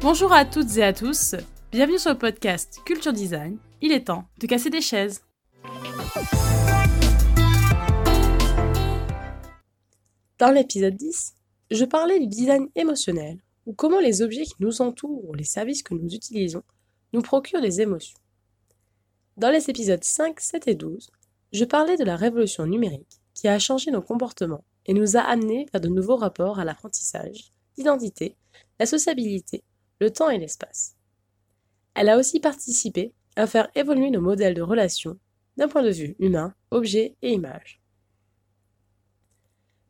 Bonjour 0.00 0.32
à 0.32 0.44
toutes 0.44 0.76
et 0.76 0.84
à 0.84 0.92
tous, 0.92 1.34
bienvenue 1.72 1.98
sur 1.98 2.12
le 2.12 2.18
podcast 2.18 2.78
Culture 2.84 3.12
Design. 3.12 3.58
Il 3.80 3.90
est 3.90 4.04
temps 4.04 4.28
de 4.38 4.46
casser 4.46 4.70
des 4.70 4.80
chaises. 4.80 5.24
Dans 10.38 10.52
l'épisode 10.52 10.94
10, 10.94 11.34
je 11.72 11.84
parlais 11.84 12.20
du 12.20 12.28
design 12.28 12.68
émotionnel, 12.76 13.38
ou 13.66 13.72
comment 13.72 13.98
les 13.98 14.22
objets 14.22 14.44
qui 14.44 14.54
nous 14.60 14.80
entourent 14.80 15.28
ou 15.28 15.34
les 15.34 15.42
services 15.42 15.82
que 15.82 15.94
nous 15.94 16.14
utilisons 16.14 16.62
nous 17.12 17.22
procurent 17.22 17.62
des 17.62 17.80
émotions. 17.80 18.18
Dans 19.36 19.50
les 19.50 19.68
épisodes 19.68 20.04
5, 20.04 20.38
7 20.38 20.68
et 20.68 20.74
12, 20.76 21.10
je 21.52 21.64
parlais 21.64 21.96
de 21.96 22.04
la 22.04 22.16
révolution 22.16 22.66
numérique 22.66 23.20
qui 23.34 23.48
a 23.48 23.58
changé 23.58 23.90
nos 23.90 24.02
comportements 24.02 24.64
et 24.86 24.94
nous 24.94 25.16
a 25.16 25.20
amenés 25.20 25.66
vers 25.72 25.80
de 25.80 25.88
nouveaux 25.88 26.16
rapports 26.16 26.58
à 26.58 26.64
l'apprentissage, 26.64 27.52
l'identité, 27.76 28.36
la 28.78 28.86
sociabilité 28.86 29.64
le 30.02 30.10
temps 30.10 30.30
et 30.30 30.38
l'espace. 30.38 30.96
Elle 31.94 32.08
a 32.08 32.18
aussi 32.18 32.40
participé 32.40 33.12
à 33.36 33.46
faire 33.46 33.68
évoluer 33.76 34.10
nos 34.10 34.20
modèles 34.20 34.54
de 34.54 34.62
relations 34.62 35.16
d'un 35.56 35.68
point 35.68 35.84
de 35.84 35.90
vue 35.90 36.16
humain, 36.18 36.54
objet 36.72 37.14
et 37.22 37.32
image. 37.32 37.80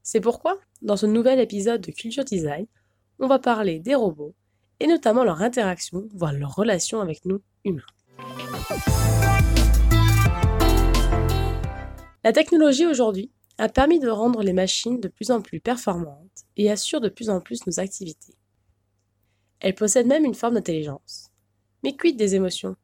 C'est 0.03 0.20
pourquoi, 0.20 0.59
dans 0.83 0.98
ce 0.98 1.06
nouvel 1.06 1.41
épisode 1.41 1.81
de 1.81 1.92
Culture 1.92 2.25
Design, 2.25 2.67
on 3.20 3.27
va 3.27 3.39
parler 3.39 3.79
des 3.79 3.95
robots 3.95 4.34
et 4.81 4.87
notamment 4.87 5.25
leur 5.25 5.41
interaction, 5.41 6.09
voire 6.12 6.34
leur 6.34 6.55
relation 6.55 7.01
avec 7.01 7.25
nous 7.25 7.41
humains. 7.65 7.83
La 12.25 12.33
technologie 12.33 12.87
aujourd'hui 12.87 13.33
a 13.59 13.69
permis 13.69 13.99
de 13.99 14.09
rendre 14.09 14.43
les 14.43 14.53
machines 14.53 15.01
de 15.01 15.09
plus 15.09 15.33
en 15.33 15.43
plus 15.43 15.61
performantes 15.61 16.45
et 16.56 16.70
assure 16.70 17.01
de 17.01 17.09
plus 17.09 17.31
en 17.31 17.41
plus 17.41 17.67
nos 17.67 17.81
activités. 17.81 18.37
Elle 19.59 19.75
possède 19.75 20.06
même 20.06 20.25
une 20.25 20.34
forme 20.34 20.55
d'intelligence. 20.55 21.31
Mais 21.83 21.97
quid 21.97 22.17
des 22.17 22.37
émotions? 22.37 22.77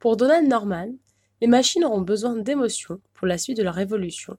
Pour 0.00 0.16
Donald 0.16 0.48
Norman, 0.48 0.92
les 1.40 1.46
machines 1.46 1.84
auront 1.84 2.00
besoin 2.00 2.36
d'émotions 2.36 3.00
pour 3.14 3.26
la 3.26 3.38
suite 3.38 3.56
de 3.56 3.62
leur 3.62 3.78
évolution, 3.78 4.36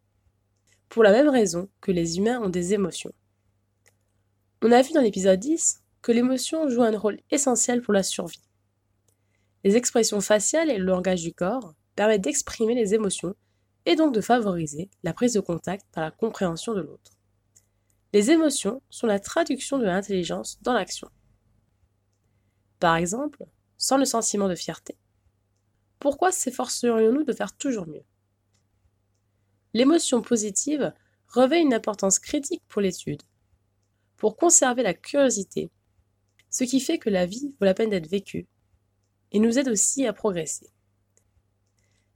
pour 0.89 1.03
la 1.03 1.11
même 1.11 1.29
raison 1.29 1.69
que 1.79 1.91
les 1.91 2.17
humains 2.17 2.41
ont 2.41 2.49
des 2.49 2.73
émotions. 2.73 3.13
On 4.61 4.71
a 4.71 4.81
vu 4.81 4.91
dans 4.91 5.01
l'épisode 5.01 5.39
10 5.39 5.81
que 6.01 6.11
l'émotion 6.11 6.67
joue 6.69 6.83
un 6.83 6.97
rôle 6.97 7.19
essentiel 7.31 7.81
pour 7.81 7.93
la 7.93 8.03
survie. 8.03 8.41
Les 9.63 9.75
expressions 9.77 10.21
faciales 10.21 10.69
et 10.69 10.77
le 10.77 10.85
langage 10.85 11.21
du 11.21 11.33
corps 11.33 11.73
permettent 11.97 12.21
d'exprimer 12.21 12.75
les 12.75 12.93
émotions 12.93 13.35
et 13.85 13.95
donc 13.95 14.13
de 14.13 14.21
favoriser 14.21 14.89
la 15.03 15.13
prise 15.13 15.33
de 15.33 15.39
contact 15.39 15.85
par 15.91 16.03
la 16.03 16.11
compréhension 16.11 16.73
de 16.73 16.81
l'autre. 16.81 17.17
Les 18.13 18.29
émotions 18.31 18.81
sont 18.89 19.07
la 19.07 19.19
traduction 19.19 19.79
de 19.79 19.85
l'intelligence 19.85 20.61
dans 20.61 20.73
l'action. 20.73 21.09
Par 22.79 22.95
exemple, 22.95 23.45
sans 23.77 23.97
le 23.97 24.05
sentiment 24.05 24.47
de 24.47 24.55
fierté, 24.55 24.95
pourquoi 25.99 26.31
s'efforcerions-nous 26.31 27.23
de 27.23 27.33
faire 27.33 27.57
toujours 27.57 27.87
mieux? 27.87 28.05
L'émotion 29.73 30.21
positive 30.21 30.93
revêt 31.27 31.61
une 31.61 31.73
importance 31.73 32.19
critique 32.19 32.63
pour 32.67 32.81
l'étude, 32.81 33.23
pour 34.17 34.37
conserver 34.37 34.83
la 34.83 34.93
curiosité, 34.93 35.71
ce 36.51 36.63
qui 36.63 36.79
fait 36.79 36.99
que 36.99 37.09
la 37.09 37.25
vie 37.25 37.55
vaut 37.59 37.65
la 37.65 37.73
peine 37.73 37.89
d'être 37.89 38.07
vécue, 38.09 38.47
et 39.31 39.39
nous 39.39 39.57
aide 39.57 39.69
aussi 39.69 40.05
à 40.05 40.13
progresser. 40.13 40.71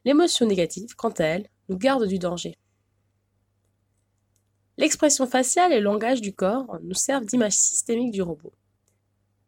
L'émotion 0.05 0.45
négative, 0.47 0.95
quant 0.95 1.11
à 1.11 1.23
elle, 1.23 1.49
nous 1.69 1.77
garde 1.77 2.07
du 2.07 2.19
danger. 2.19 2.57
L'expression 4.77 5.27
faciale 5.27 5.73
et 5.73 5.77
le 5.77 5.83
langage 5.83 6.21
du 6.21 6.33
corps 6.33 6.80
nous 6.81 6.95
servent 6.95 7.25
d'image 7.25 7.53
systémique 7.53 8.11
du 8.11 8.22
robot. 8.22 8.53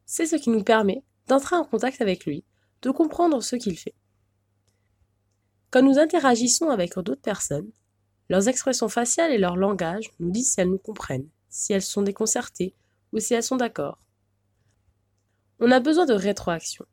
C'est 0.05 0.27
ce 0.27 0.35
qui 0.35 0.49
nous 0.49 0.63
permet 0.63 1.03
d'entrer 1.27 1.55
en 1.55 1.65
contact 1.65 2.01
avec 2.01 2.25
lui, 2.25 2.43
de 2.81 2.91
comprendre 2.91 3.41
ce 3.41 3.55
qu'il 3.55 3.77
fait. 3.77 3.95
Quand 5.71 5.81
nous 5.81 5.97
interagissons 5.97 6.69
avec 6.69 6.93
d'autres 6.93 7.15
personnes, 7.15 7.71
leurs 8.29 8.47
expressions 8.47 8.89
faciales 8.89 9.31
et 9.31 9.39
leur 9.39 9.55
langage 9.55 10.11
nous 10.19 10.29
disent 10.29 10.53
si 10.53 10.61
elles 10.61 10.69
nous 10.69 10.77
comprennent, 10.77 11.29
si 11.49 11.73
elles 11.73 11.81
sont 11.81 12.03
déconcertées 12.03 12.75
ou 13.11 13.19
si 13.19 13.33
elles 13.33 13.43
sont 13.43 13.57
d'accord. 13.57 13.97
On 15.59 15.71
a 15.71 15.79
besoin 15.79 16.05
de 16.05 16.13
rétroaction. 16.13 16.85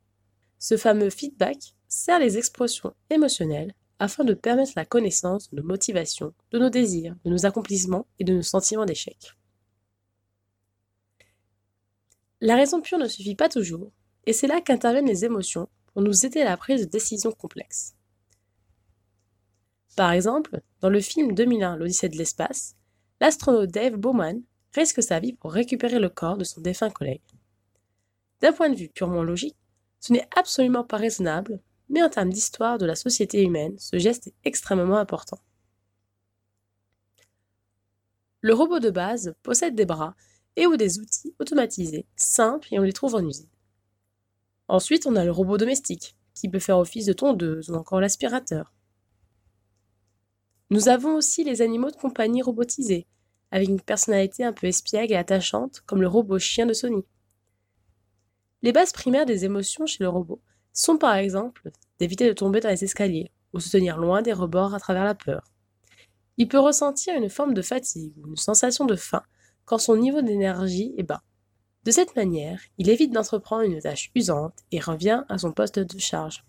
Ce 0.59 0.77
fameux 0.77 1.11
feedback 1.11 1.75
sert 1.91 2.21
les 2.21 2.39
expressions 2.39 2.95
émotionnelles 3.11 3.75
afin 3.99 4.25
de 4.25 4.33
permettre 4.33 4.73
la 4.77 4.87
connaissance 4.87 5.51
de 5.51 5.57
nos 5.57 5.67
motivations, 5.67 6.33
de 6.53 6.59
nos 6.59 6.71
désirs, 6.71 7.17
de 7.25 7.31
nos 7.31 7.45
accomplissements 7.45 8.07
et 8.19 8.25
de 8.25 8.33
nos 8.33 8.43
sentiments 8.43 8.87
d'échec. 8.87 9.37
La 12.41 12.57
raison 12.57 12.81
pure 12.81 12.97
ne 12.97 13.09
suffit 13.09 13.35
pas 13.35 13.51
toujours, 13.51 13.93
et 14.25 14.33
c'est 14.33 14.47
là 14.47 14.63
qu'interviennent 14.63 15.07
les 15.07 15.27
émotions 15.27 15.69
pour 15.93 16.01
nous 16.01 16.25
aider 16.25 16.41
à 16.41 16.47
la 16.47 16.57
prise 16.57 16.87
de 16.87 16.91
décisions 16.91 17.33
complexes. 17.33 17.95
Par 19.97 20.13
exemple, 20.13 20.63
dans 20.81 20.89
le 20.89 21.01
film 21.01 21.35
2001 21.35 21.77
L'Odyssée 21.77 22.09
de 22.09 22.17
l'espace, 22.17 22.77
l'astronaute 23.21 23.71
Dave 23.71 23.97
Bowman 23.97 24.41
risque 24.73 25.03
sa 25.03 25.21
vie 25.21 25.35
pour 25.35 25.53
récupérer 25.53 25.99
le 25.99 26.09
corps 26.09 26.39
de 26.39 26.45
son 26.45 26.61
défunt 26.61 26.89
collègue. 26.89 27.21
D'un 28.41 28.53
point 28.53 28.71
de 28.71 28.77
vue 28.77 28.89
purement 28.89 29.23
logique, 29.23 29.57
ce 29.99 30.15
n'est 30.15 30.29
absolument 30.35 30.85
pas 30.85 30.97
raisonnable 30.97 31.61
mais 31.91 32.03
en 32.03 32.09
termes 32.09 32.31
d'histoire 32.31 32.79
de 32.79 32.87
la 32.87 32.95
société 32.95 33.43
humaine, 33.43 33.77
ce 33.79 33.99
geste 33.99 34.29
est 34.29 34.35
extrêmement 34.45 34.97
important. 34.97 35.41
Le 38.41 38.55
robot 38.55 38.79
de 38.79 38.91
base 38.91 39.35
possède 39.43 39.75
des 39.75 39.85
bras 39.85 40.15
et 40.57 40.67
ou 40.67 40.77
des 40.77 40.99
outils 40.99 41.35
automatisés, 41.39 42.07
simples 42.17 42.69
et 42.71 42.79
on 42.79 42.83
les 42.83 42.93
trouve 42.93 43.17
en 43.17 43.27
usine. 43.27 43.49
Ensuite, 44.69 45.07
on 45.07 45.17
a 45.17 45.25
le 45.25 45.33
robot 45.33 45.59
domestique, 45.59 46.17
qui 46.33 46.49
peut 46.49 46.61
faire 46.61 46.79
office 46.79 47.07
de 47.07 47.13
tondeuse 47.13 47.71
ou 47.71 47.75
encore 47.75 48.01
l'aspirateur. 48.01 48.73
Nous 50.71 50.89
avons 50.89 51.17
aussi 51.17 51.43
les 51.43 51.61
animaux 51.61 51.91
de 51.91 51.97
compagnie 51.97 52.43
robotisés, 52.43 53.09
avec 53.51 53.69
une 53.69 53.81
personnalité 53.81 54.45
un 54.45 54.53
peu 54.53 54.69
espiègle 54.69 55.13
et 55.13 55.17
attachante, 55.17 55.83
comme 55.87 56.01
le 56.01 56.09
robot 56.09 56.39
chien 56.39 56.67
de 56.67 56.73
Sony. 56.73 57.05
Les 58.63 58.73
bases 58.73 58.93
primaires 58.93 59.27
des 59.27 59.45
émotions 59.45 59.87
chez 59.87 60.05
le 60.05 60.09
robot 60.09 60.41
sont 60.73 60.99
par 60.99 61.15
exemple 61.15 61.71
d'éviter 61.99 62.27
de 62.27 62.33
tomber 62.33 62.61
dans 62.61 62.69
les 62.69 62.85
escaliers 62.85 63.31
ou 63.53 63.61
se 63.61 63.71
tenir 63.71 63.99
loin 63.99 64.23
des 64.23 64.33
rebords 64.33 64.75
à 64.75 64.81
travers 64.81 65.05
la 65.05 65.15
peur. 65.15 65.45
Il 66.37 66.49
peut 66.49 66.59
ressentir 66.59 67.15
une 67.15 67.29
forme 67.29 67.55
de 67.55 67.63
fatigue 67.63 68.15
ou 68.19 68.29
une 68.29 68.37
sensation 68.37 68.87
de 68.87 68.97
faim 68.97 69.23
quand 69.65 69.79
son 69.79 69.97
niveau 69.97 70.23
d'énergie 70.23 70.95
est 70.97 71.03
bas. 71.03 71.23
De 71.85 71.91
cette 71.91 72.17
manière, 72.17 72.61
il 72.79 72.91
évite 72.91 73.13
d'entreprendre 73.13 73.63
une 73.63 73.81
tâche 73.81 74.11
usante 74.15 74.59
et 74.71 74.81
revient 74.81 75.25
à 75.29 75.39
son 75.39 75.53
poste 75.53 75.79
de 75.79 75.99
charge. 75.99 76.45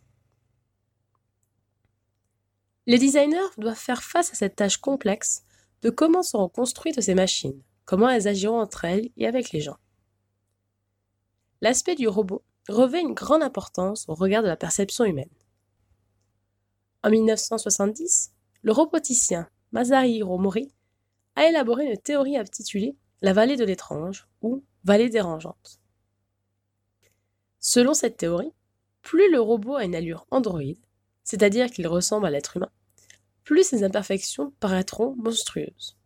Les 2.88 2.98
designers 2.98 3.40
doivent 3.58 3.76
faire 3.76 4.04
face 4.04 4.32
à 4.32 4.36
cette 4.36 4.56
tâche 4.56 4.78
complexe 4.78 5.44
de 5.82 5.90
comment 5.90 6.24
seront 6.24 6.50
construites 6.50 7.00
ces 7.00 7.16
machines, 7.16 7.62
comment 7.86 8.10
elles 8.10 8.28
agiront 8.28 8.60
entre 8.60 8.86
elles 8.86 9.10
et 9.18 9.28
avec 9.28 9.52
les 9.52 9.62
gens. 9.62 9.78
L'aspect 11.62 11.96
du 11.96 12.08
robot 12.08 12.44
revêt 12.70 13.02
une 13.02 13.14
grande 13.14 13.44
importance 13.44 14.08
au 14.08 14.14
regard 14.14 14.44
de 14.44 14.48
la 14.48 14.58
perception 14.58 15.06
humaine. 15.06 15.30
En 17.04 17.10
1970, 17.10 18.32
le 18.62 18.72
roboticien 18.72 19.50
Masahiro 19.72 20.38
Mori 20.38 20.72
a 21.36 21.48
élaboré 21.48 21.86
une 21.86 21.98
théorie 21.98 22.38
intitulée 22.38 22.96
la 23.22 23.34
vallée 23.34 23.56
de 23.56 23.64
l'étrange 23.64 24.28
ou 24.42 24.64
vallée 24.84 25.10
dérangeante. 25.10 25.80
Selon 27.60 27.94
cette 27.94 28.18
théorie, 28.18 28.54
plus 29.02 29.32
le 29.32 29.40
robot 29.40 29.76
a 29.76 29.84
une 29.84 29.96
allure 29.96 30.26
androïde, 30.32 30.84
c'est-à-dire 31.24 31.70
qu'il 31.70 31.88
ressemble 31.88 32.26
à 32.26 32.32
l'être 32.32 32.58
humain, 32.58 32.72
plus 33.44 33.64
ses 33.64 33.84
imperfections 33.84 34.54
paraîtront 34.60 35.16
monstrueuses. 35.18 35.98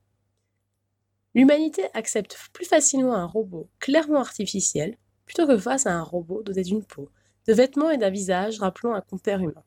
L'humanité 1.33 1.83
accepte 1.93 2.37
plus 2.53 2.65
facilement 2.65 3.15
un 3.15 3.25
robot 3.25 3.69
clairement 3.79 4.19
artificiel 4.19 4.97
plutôt 5.25 5.47
que 5.47 5.57
face 5.57 5.85
à 5.85 5.93
un 5.93 6.03
robot 6.03 6.43
doté 6.43 6.63
d'une 6.63 6.83
peau, 6.83 7.09
de 7.47 7.53
vêtements 7.53 7.91
et 7.91 7.97
d'un 7.97 8.09
visage 8.09 8.59
rappelant 8.59 8.93
un 8.93 9.01
compère 9.01 9.41
humain. 9.41 9.63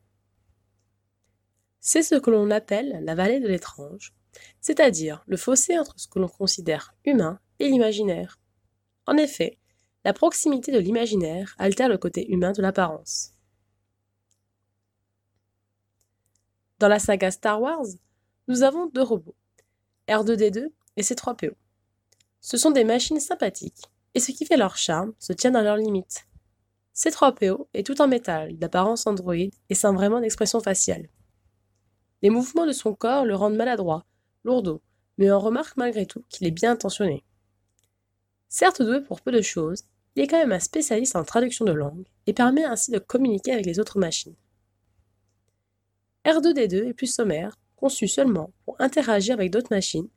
C'est 1.79 2.03
ce 2.03 2.15
que 2.15 2.29
l'on 2.29 2.51
appelle 2.51 2.99
la 3.03 3.15
vallée 3.15 3.39
de 3.39 3.47
l'étrange, 3.47 4.13
c'est-à-dire 4.61 5.23
le 5.27 5.37
fossé 5.37 5.77
entre 5.79 5.99
ce 5.99 6.07
que 6.07 6.19
l'on 6.19 6.27
considère 6.27 6.93
humain 7.05 7.39
et 7.59 7.69
l'imaginaire. 7.69 8.39
En 9.05 9.17
effet, 9.17 9.57
la 10.03 10.13
proximité 10.13 10.71
de 10.71 10.79
l'imaginaire 10.79 11.55
altère 11.57 11.89
le 11.89 11.97
côté 11.97 12.29
humain 12.31 12.51
de 12.51 12.61
l'apparence. 12.61 13.33
Dans 16.79 16.87
la 16.87 16.99
saga 16.99 17.31
Star 17.31 17.61
Wars, 17.61 17.85
nous 18.47 18.63
avons 18.63 18.87
deux 18.87 19.03
robots, 19.03 19.35
R2D2 20.07 20.69
et 20.95 21.01
C3PO. 21.01 21.53
Ce 22.41 22.57
sont 22.57 22.71
des 22.71 22.85
machines 22.85 23.19
sympathiques 23.19 23.89
et 24.13 24.19
ce 24.19 24.31
qui 24.31 24.45
fait 24.45 24.57
leur 24.57 24.77
charme 24.77 25.13
se 25.19 25.33
tient 25.33 25.51
dans 25.51 25.61
leurs 25.61 25.77
limites. 25.77 26.27
C3PO 26.95 27.67
est 27.73 27.85
tout 27.85 28.01
en 28.01 28.07
métal, 28.07 28.57
d'apparence 28.57 29.07
androïde 29.07 29.53
et 29.69 29.75
sans 29.75 29.93
vraiment 29.93 30.19
d'expression 30.19 30.59
faciale. 30.59 31.09
Les 32.21 32.29
mouvements 32.29 32.65
de 32.65 32.73
son 32.73 32.93
corps 32.93 33.25
le 33.25 33.35
rendent 33.35 33.55
maladroit, 33.55 34.05
lourdeau, 34.43 34.81
mais 35.17 35.31
on 35.31 35.39
remarque 35.39 35.77
malgré 35.77 36.05
tout 36.05 36.23
qu'il 36.29 36.47
est 36.47 36.51
bien 36.51 36.71
intentionné. 36.71 37.23
Certes 38.49 38.81
doué 38.81 39.01
pour 39.01 39.21
peu 39.21 39.31
de 39.31 39.41
choses, 39.41 39.83
il 40.15 40.23
est 40.23 40.27
quand 40.27 40.39
même 40.39 40.51
un 40.51 40.59
spécialiste 40.59 41.15
en 41.15 41.23
traduction 41.23 41.65
de 41.65 41.71
langue 41.71 42.05
et 42.27 42.33
permet 42.33 42.65
ainsi 42.65 42.91
de 42.91 42.99
communiquer 42.99 43.53
avec 43.53 43.65
les 43.65 43.79
autres 43.79 43.99
machines. 43.99 44.35
R2D2 46.25 46.89
est 46.89 46.93
plus 46.93 47.13
sommaire, 47.13 47.57
conçu 47.75 48.07
seulement 48.07 48.51
pour 48.65 48.75
interagir 48.79 49.35
avec 49.35 49.51
d'autres 49.51 49.73
machines, 49.73 50.09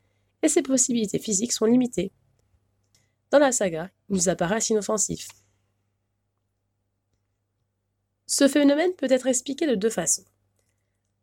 et 0.43 0.49
ses 0.49 0.63
possibilités 0.63 1.19
physiques 1.19 1.53
sont 1.53 1.67
limitées. 1.67 2.11
Dans 3.33 3.39
la 3.39 3.51
saga, 3.51 3.91
il 4.11 4.17
nous 4.17 4.29
apparaît 4.29 4.59
inoffensif. 4.59 5.27
Ce 8.27 8.47
phénomène 8.47 8.93
peut 8.93 9.11
être 9.11 9.27
expliqué 9.27 9.67
de 9.67 9.75
deux 9.75 9.89
façons. 9.89 10.25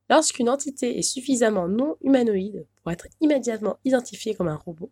Lorsqu'une 0.10 0.50
entité 0.50 0.98
est 0.98 1.04
suffisamment 1.04 1.68
non 1.68 1.98
humanoïde 2.02 2.66
pour 2.78 2.92
être 2.92 3.06
immédiatement 3.22 3.78
identifiée 3.86 4.34
comme 4.34 4.48
un 4.48 4.56
robot, 4.56 4.90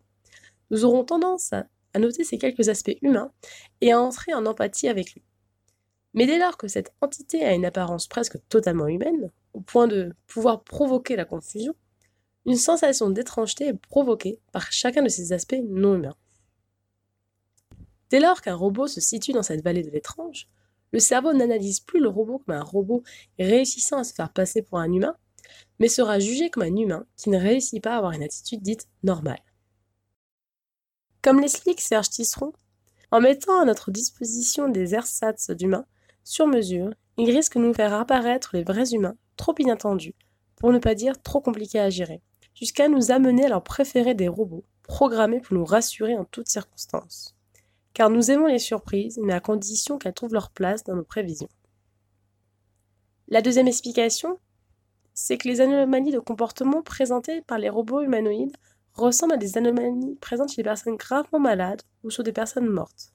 nous 0.70 0.84
aurons 0.84 1.02
tendance 1.02 1.52
à, 1.52 1.66
noter 1.98 2.22
ses 2.22 2.38
quelques 2.38 2.68
aspects 2.68 2.96
humains 3.02 3.32
et 3.80 3.90
à 3.90 4.00
entrer 4.00 4.32
en 4.32 4.46
empathie 4.46 4.86
avec 4.86 5.14
lui. 5.14 5.24
Mais 6.14 6.26
dès 6.26 6.38
lors 6.38 6.56
que 6.56 6.68
cette 6.68 6.94
entité 7.00 7.44
a 7.44 7.52
une 7.52 7.64
apparence 7.64 8.06
presque 8.06 8.38
totalement 8.48 8.86
humaine, 8.86 9.32
au 9.54 9.60
point 9.60 9.88
de 9.88 10.14
pouvoir 10.28 10.62
provoquer 10.62 11.16
la 11.16 11.24
confusion, 11.24 11.74
une 12.46 12.54
sensation 12.54 13.10
d'étrangeté 13.10 13.66
est 13.66 13.74
provoquée 13.74 14.38
par 14.52 14.70
chacun 14.70 15.02
de 15.02 15.08
ces 15.08 15.32
aspects 15.32 15.60
non 15.68 15.96
humains. 15.96 16.14
Dès 18.10 18.20
lors 18.20 18.40
qu'un 18.40 18.54
robot 18.54 18.86
se 18.86 19.00
situe 19.00 19.32
dans 19.32 19.42
cette 19.42 19.62
vallée 19.62 19.82
de 19.82 19.90
l'étrange, 19.90 20.48
le 20.92 20.98
cerveau 20.98 21.32
n'analyse 21.32 21.80
plus 21.80 22.00
le 22.00 22.08
robot 22.08 22.38
comme 22.38 22.54
un 22.54 22.62
robot 22.62 23.02
réussissant 23.38 23.98
à 23.98 24.04
se 24.04 24.14
faire 24.14 24.32
passer 24.32 24.62
pour 24.62 24.78
un 24.78 24.90
humain, 24.90 25.16
mais 25.78 25.88
sera 25.88 26.18
jugé 26.18 26.50
comme 26.50 26.62
un 26.62 26.76
humain 26.76 27.04
qui 27.16 27.30
ne 27.30 27.38
réussit 27.38 27.82
pas 27.82 27.94
à 27.94 27.98
avoir 27.98 28.12
une 28.12 28.22
attitude 28.22 28.62
dite 28.62 28.88
normale. 29.02 29.42
Comme 31.22 31.40
l'explique 31.40 31.80
Serge 31.80 32.08
Tisseron, 32.08 32.52
en 33.10 33.20
mettant 33.20 33.60
à 33.60 33.64
notre 33.64 33.90
disposition 33.90 34.68
des 34.68 34.94
ersatz 34.94 35.50
d'humains 35.50 35.86
sur 36.24 36.46
mesure, 36.46 36.92
il 37.18 37.30
risque 37.30 37.56
de 37.56 37.62
nous 37.62 37.74
faire 37.74 37.92
apparaître 37.92 38.50
les 38.54 38.62
vrais 38.62 38.94
humains 38.94 39.16
trop 39.36 39.54
inattendus, 39.58 40.14
pour 40.56 40.72
ne 40.72 40.78
pas 40.78 40.94
dire 40.94 41.20
trop 41.20 41.40
compliqués 41.40 41.80
à 41.80 41.90
gérer, 41.90 42.22
jusqu'à 42.54 42.88
nous 42.88 43.10
amener 43.10 43.46
à 43.46 43.48
leur 43.48 43.62
préférer 43.62 44.14
des 44.14 44.28
robots, 44.28 44.64
programmés 44.82 45.40
pour 45.40 45.54
nous 45.54 45.64
rassurer 45.64 46.16
en 46.16 46.24
toutes 46.24 46.48
circonstances 46.48 47.37
car 47.98 48.10
nous 48.10 48.30
aimons 48.30 48.46
les 48.46 48.60
surprises, 48.60 49.18
mais 49.20 49.32
à 49.32 49.40
condition 49.40 49.98
qu'elles 49.98 50.14
trouvent 50.14 50.32
leur 50.32 50.52
place 50.52 50.84
dans 50.84 50.94
nos 50.94 51.02
prévisions. 51.02 51.48
La 53.26 53.42
deuxième 53.42 53.66
explication, 53.66 54.38
c'est 55.14 55.36
que 55.36 55.48
les 55.48 55.60
anomalies 55.60 56.12
de 56.12 56.20
comportement 56.20 56.80
présentées 56.80 57.42
par 57.42 57.58
les 57.58 57.68
robots 57.68 58.02
humanoïdes 58.02 58.56
ressemblent 58.94 59.32
à 59.32 59.36
des 59.36 59.58
anomalies 59.58 60.14
présentes 60.20 60.50
chez 60.50 60.62
des 60.62 60.68
personnes 60.68 60.94
gravement 60.94 61.40
malades 61.40 61.82
ou 62.04 62.10
sur 62.10 62.22
des 62.22 62.30
personnes 62.30 62.68
mortes. 62.68 63.12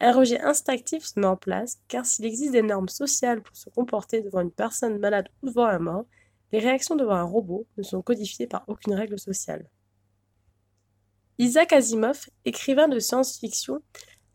Un 0.00 0.12
rejet 0.12 0.40
instinctif 0.40 1.04
se 1.04 1.20
met 1.20 1.26
en 1.26 1.36
place, 1.36 1.76
car 1.86 2.06
s'il 2.06 2.24
existe 2.24 2.52
des 2.52 2.62
normes 2.62 2.88
sociales 2.88 3.42
pour 3.42 3.54
se 3.54 3.68
comporter 3.68 4.22
devant 4.22 4.40
une 4.40 4.50
personne 4.50 4.98
malade 4.98 5.28
ou 5.42 5.48
devant 5.48 5.66
un 5.66 5.78
mort, 5.78 6.06
les 6.52 6.60
réactions 6.60 6.96
devant 6.96 7.16
un 7.16 7.22
robot 7.22 7.66
ne 7.76 7.82
sont 7.82 8.00
codifiées 8.00 8.46
par 8.46 8.64
aucune 8.66 8.94
règle 8.94 9.18
sociale. 9.18 9.68
Isaac 11.38 11.74
Asimov, 11.74 12.28
écrivain 12.46 12.88
de 12.88 12.98
science-fiction, 12.98 13.82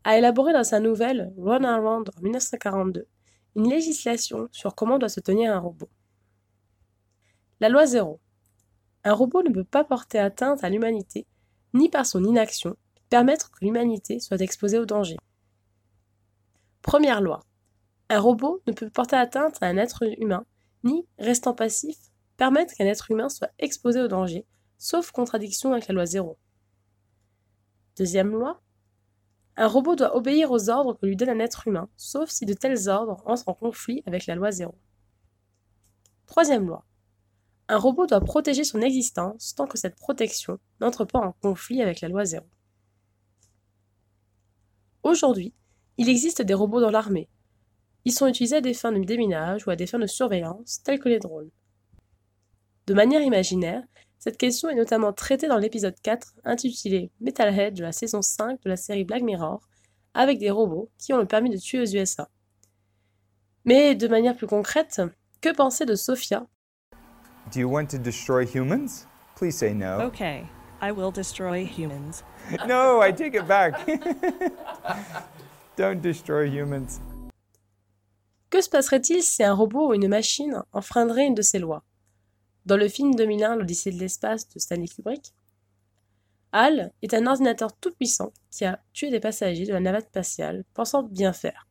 a 0.04 0.18
élaboré 0.18 0.54
dans 0.54 0.64
sa 0.64 0.80
nouvelle 0.80 1.34
Run 1.38 1.64
Around 1.64 2.12
en 2.16 2.22
1942 2.22 3.08
une 3.56 3.70
législation 3.70 4.48
sur 4.52 4.76
comment 4.76 5.00
doit 5.00 5.10
se 5.10 5.20
tenir 5.20 5.54
un 5.54 5.60
robot. 5.60 5.90
La 7.60 7.70
loi 7.70 7.86
zéro. 7.86 8.20
Un 9.04 9.14
robot 9.14 9.44
ne 9.44 9.50
peut 9.50 9.64
pas 9.64 9.84
porter 9.84 10.20
atteinte 10.20 10.64
à 10.64 10.70
l'humanité, 10.70 11.26
ni 11.74 11.90
par 11.90 12.06
son 12.06 12.24
inaction, 12.24 12.78
permettre 13.10 13.52
que 13.52 13.66
l'humanité 13.66 14.20
soit 14.20 14.42
exposée 14.42 14.78
au 14.78 14.86
danger. 14.86 15.18
Première 16.82 17.22
loi. 17.22 17.42
Un 18.10 18.20
robot 18.20 18.62
ne 18.68 18.74
peut 18.74 18.90
porter 18.90 19.16
atteinte 19.16 19.58
à 19.62 19.68
un 19.68 19.78
être 19.78 20.04
humain, 20.20 20.46
ni, 20.84 21.06
restant 21.18 21.54
passif, 21.54 21.98
permettre 22.38 22.74
qu'un 22.76 22.86
être 22.86 23.10
humain 23.10 23.30
soit 23.30 23.52
exposé 23.60 24.02
au 24.02 24.08
danger, 24.08 24.46
sauf 24.78 25.12
contradiction 25.12 25.72
avec 25.74 25.88
la 25.88 25.96
loi 25.96 26.06
zéro. 26.06 26.38
Deuxième 27.98 28.32
loi, 28.32 28.62
un 29.58 29.68
robot 29.68 29.96
doit 29.96 30.16
obéir 30.16 30.52
aux 30.52 30.70
ordres 30.70 30.98
que 30.98 31.06
lui 31.06 31.16
donne 31.16 31.30
un 31.30 31.40
être 31.40 31.68
humain, 31.68 31.90
sauf 31.98 32.30
si 32.30 32.46
de 32.46 32.54
tels 32.54 32.88
ordres 32.88 33.22
entrent 33.26 33.50
en 33.50 33.54
conflit 33.54 34.02
avec 34.06 34.26
la 34.26 34.36
loi 34.36 34.52
zéro. 34.52 34.76
Troisième 36.26 36.68
loi. 36.68 36.86
Un 37.68 37.78
robot 37.78 38.06
doit 38.06 38.22
protéger 38.22 38.64
son 38.64 38.82
existence 38.82 39.54
tant 39.56 39.68
que 39.68 39.78
cette 39.78 39.96
protection 39.96 40.60
n'entre 40.80 41.06
pas 41.06 41.20
en 41.20 41.34
conflit 41.34 41.82
avec 41.82 42.02
la 42.02 42.08
loi 42.08 42.26
zéro. 42.26 42.46
Aujourd'hui, 45.04 45.54
il 45.98 46.10
existe 46.10 46.42
des 46.42 46.54
robots 46.54 46.82
dans 46.82 46.92
l'armée. 46.92 47.30
Ils 48.06 48.14
sont 48.14 48.28
utilisés 48.28 48.58
à 48.58 48.62
des 48.62 48.74
fins 48.74 48.92
de 48.92 49.04
déminage 49.04 49.68
ou 49.68 49.70
à 49.70 49.76
des 49.76 49.88
fins 49.88 50.00
de 50.00 50.08
surveillance, 50.08 50.82
telles 50.84 51.00
que 51.00 51.10
les 51.10 51.20
drones. 51.20 51.52
De 52.88 52.94
manière 52.94 53.22
imaginaire, 53.22 53.84
cette 54.22 54.38
question 54.38 54.70
est 54.70 54.76
notamment 54.76 55.14
traitée 55.14 55.48
dans 55.48 55.58
l'épisode 55.58 56.00
4 56.04 56.36
intitulé 56.44 57.10
Metalhead 57.22 57.74
de 57.74 57.82
la 57.82 57.92
saison 57.92 58.22
5 58.22 58.62
de 58.62 58.70
la 58.70 58.78
série 58.78 59.04
Black 59.04 59.24
Mirror, 59.24 59.68
avec 60.14 60.38
des 60.38 60.52
robots 60.52 60.92
qui 61.00 61.12
ont 61.12 61.18
le 61.18 61.26
permis 61.26 61.50
de 61.50 61.58
tuer 61.58 61.80
aux 61.80 61.88
USA. 61.88 62.30
Mais 63.66 63.96
de 63.96 64.08
manière 64.08 64.38
plus 64.38 64.46
concrète, 64.46 65.02
que 65.42 65.52
penser 65.52 65.88
de 65.88 65.96
Sophia? 65.96 66.46
Do 67.52 67.62
you 67.62 67.68
want 67.68 67.88
to 67.88 67.98
destroy 67.98 68.46
humans? 68.46 69.08
Please 69.36 69.58
say 69.58 69.74
no. 69.74 70.00
Okay, 70.02 70.44
I 70.84 70.92
will 70.92 71.12
destroy 71.12 71.66
humans. 71.66 72.24
no, 72.68 73.02
I 73.02 73.12
take 73.12 73.36
it 73.36 73.48
back. 73.48 73.74
Don't 75.78 76.00
destroy 76.00 76.48
humans. 76.48 77.00
Que 78.52 78.62
se 78.62 78.70
passerait-il 78.70 79.24
si 79.24 79.44
un 79.44 79.56
robot 79.56 79.88
ou 79.90 79.94
une 79.96 80.08
machine 80.08 80.62
enfreindrait 80.74 81.26
une 81.26 81.34
de 81.34 81.42
ces 81.42 81.58
lois? 81.58 81.82
Dans 82.66 82.78
le 82.78 82.88
film 82.88 83.16
2001 83.16 83.56
L'Odyssée 83.56 83.92
de 83.92 84.00
l'espace 84.00 84.48
de 84.50 84.60
Stanley 84.60 84.88
Kubrick, 84.88 85.34
HAL 86.52 86.92
est 87.02 87.14
un 87.14 87.28
ordinateur 87.28 87.76
tout-puissant 87.78 88.34
qui 88.50 88.66
a 88.66 88.82
tué 88.94 89.10
des 89.10 89.20
passagers 89.20 89.66
de 89.66 89.74
la 89.74 89.80
navette 89.80 90.08
spatiale 90.08 90.66
pensant 90.74 91.04
bien 91.04 91.34
faire. 91.34 91.68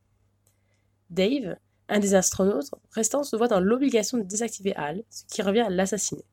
Dave, 1.11 1.57
un 1.89 1.99
des 1.99 2.15
astronautes 2.15 2.71
restant, 2.93 3.25
se 3.25 3.37
voit 3.37 3.49
dans 3.49 3.61
l'obligation 3.61 4.19
de 4.19 4.23
désactiver 4.23 4.75
HAL, 4.77 5.03
ce 5.11 5.25
qui 5.25 5.43
revient 5.43 5.61
à 5.61 5.71
l'assassiner. 5.71 6.25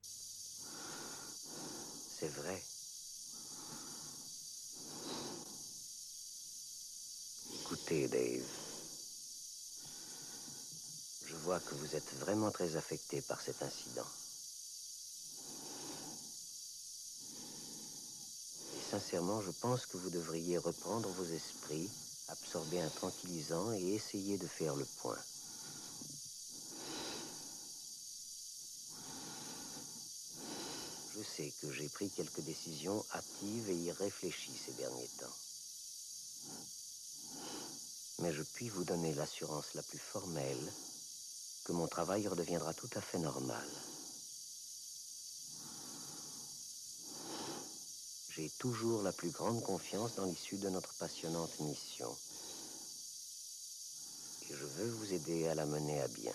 C'est 0.00 2.28
vrai. 2.28 2.60
Écoutez, 7.62 8.08
Dave 8.08 8.61
vois 11.42 11.58
que 11.60 11.74
vous 11.74 11.96
êtes 11.96 12.14
vraiment 12.20 12.50
très 12.50 12.76
affecté 12.76 13.20
par 13.22 13.40
cet 13.40 13.62
incident. 13.62 14.06
Et 18.78 18.90
sincèrement, 18.90 19.40
je 19.42 19.50
pense 19.60 19.86
que 19.86 19.96
vous 19.96 20.10
devriez 20.10 20.58
reprendre 20.58 21.08
vos 21.08 21.24
esprits, 21.24 21.90
absorber 22.28 22.80
un 22.80 22.88
tranquillisant 22.90 23.72
et 23.72 23.94
essayer 23.94 24.38
de 24.38 24.46
faire 24.46 24.76
le 24.76 24.86
point. 25.00 25.18
Je 31.16 31.22
sais 31.22 31.52
que 31.60 31.72
j'ai 31.72 31.88
pris 31.88 32.08
quelques 32.10 32.40
décisions 32.42 33.04
hâtives 33.14 33.68
et 33.68 33.76
irréfléchies 33.76 34.60
ces 34.64 34.72
derniers 34.72 35.10
temps. 35.18 35.36
Mais 38.20 38.32
je 38.32 38.42
puis 38.54 38.68
vous 38.68 38.84
donner 38.84 39.12
l'assurance 39.14 39.74
la 39.74 39.82
plus 39.82 39.98
formelle 39.98 40.72
que 41.64 41.72
mon 41.72 41.86
travail 41.86 42.26
redeviendra 42.26 42.74
tout 42.74 42.90
à 42.94 43.00
fait 43.00 43.18
normal. 43.18 43.68
J'ai 48.34 48.48
toujours 48.58 49.02
la 49.02 49.12
plus 49.12 49.30
grande 49.30 49.62
confiance 49.62 50.14
dans 50.16 50.24
l'issue 50.24 50.56
de 50.56 50.70
notre 50.70 50.94
passionnante 50.94 51.60
mission. 51.60 52.16
Et 54.48 54.54
je 54.54 54.64
veux 54.64 54.90
vous 54.90 55.12
aider 55.12 55.48
à 55.48 55.54
la 55.54 55.66
mener 55.66 56.00
à 56.00 56.08
bien. 56.08 56.32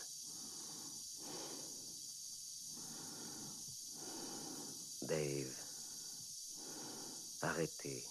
Dave, 5.01 5.55
arrêtez. 7.41 8.03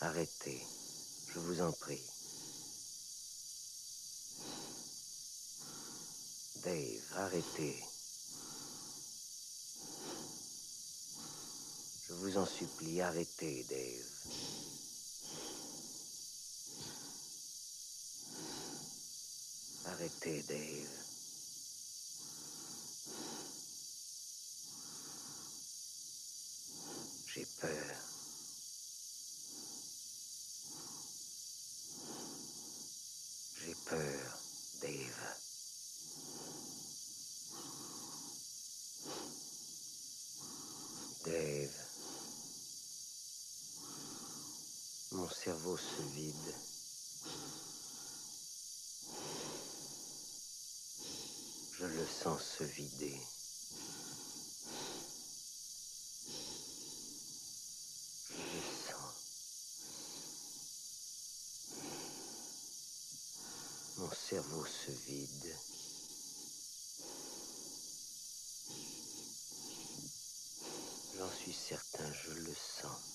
Arrêtez, 0.00 0.62
je 1.32 1.38
vous 1.38 1.62
en 1.62 1.72
prie. 1.72 2.13
Dave, 6.64 7.02
arrêtez. 7.16 7.84
Je 12.08 12.14
vous 12.14 12.38
en 12.38 12.46
supplie, 12.46 13.02
arrêtez, 13.02 13.66
Dave. 13.68 14.14
Arrêtez, 19.84 20.42
Dave. 20.44 21.04
J'ai 27.26 27.46
peur. 27.60 27.96
J'ai 33.60 33.74
peur, 33.84 34.38
Dave. 34.80 35.34
Dave. 41.24 41.70
Mon 45.12 45.28
cerveau 45.30 45.78
se 45.78 46.02
vide. 46.14 46.54
Je 51.78 51.86
le 51.86 52.06
sens 52.06 52.43
se 52.58 52.62
vider. 52.62 53.20
Je 58.30 58.36
le 58.36 58.62
sens. 58.86 59.14
Mon 63.96 64.10
cerveau 64.12 64.64
se 64.64 64.92
vide. 65.08 65.56
J'en 71.18 71.30
suis 71.32 71.52
certain, 71.52 72.12
je 72.12 72.34
le 72.34 72.54
sens. 72.54 73.14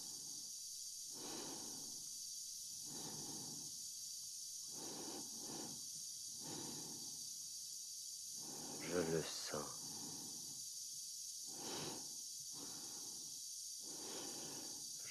Je 8.92 8.98
le 8.98 9.24
sens. 9.24 9.66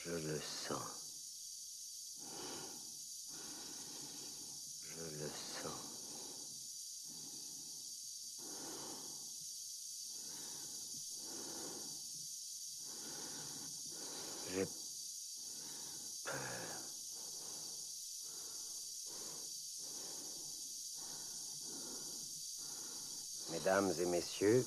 Je 0.05 0.11
le 0.11 0.41
sens. 0.41 0.83
Je 4.97 5.03
le 5.21 5.29
sens. 5.29 5.73
J'ai 14.51 14.67
peur. 16.25 16.79
Mesdames 23.69 23.93
et 24.01 24.07
messieurs, 24.07 24.65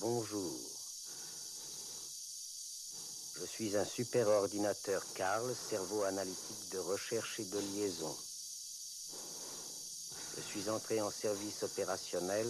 bonjour. 0.00 0.52
Je 3.38 3.46
suis 3.46 3.76
un 3.76 3.84
superordinateur 3.84 5.04
Carl, 5.14 5.54
cerveau 5.54 6.02
analytique 6.02 6.72
de 6.72 6.78
recherche 6.78 7.38
et 7.38 7.44
de 7.44 7.60
liaison. 7.60 8.12
Je 10.36 10.42
suis 10.42 10.68
entré 10.68 11.00
en 11.00 11.12
service 11.12 11.62
opérationnel 11.62 12.48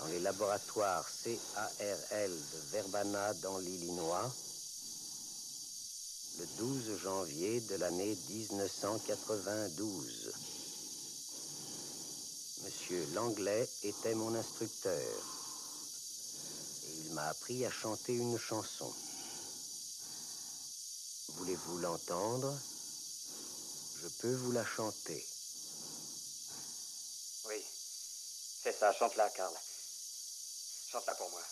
dans 0.00 0.08
les 0.08 0.18
laboratoires 0.18 1.08
CARL 1.22 2.28
de 2.28 2.58
Verbana 2.72 3.34
dans 3.34 3.58
l'Illinois 3.58 4.28
le 6.40 6.46
12 6.58 6.98
janvier 7.00 7.60
de 7.60 7.76
l'année 7.76 8.18
1992. 8.30 10.51
Monsieur 12.64 13.06
Langlais 13.14 13.68
était 13.82 14.14
mon 14.14 14.34
instructeur 14.34 14.94
et 16.84 16.92
il 17.06 17.12
m'a 17.14 17.28
appris 17.28 17.66
à 17.66 17.70
chanter 17.70 18.14
une 18.14 18.38
chanson. 18.38 18.92
Voulez-vous 21.38 21.78
l'entendre? 21.78 22.56
Je 24.02 24.08
peux 24.20 24.34
vous 24.34 24.52
la 24.52 24.64
chanter. 24.64 25.24
Oui. 27.48 27.64
C'est 28.62 28.78
ça, 28.78 28.92
chante-la, 28.92 29.28
Karl. 29.30 29.54
Chante-la 30.90 31.14
pour 31.14 31.30
moi. 31.30 31.42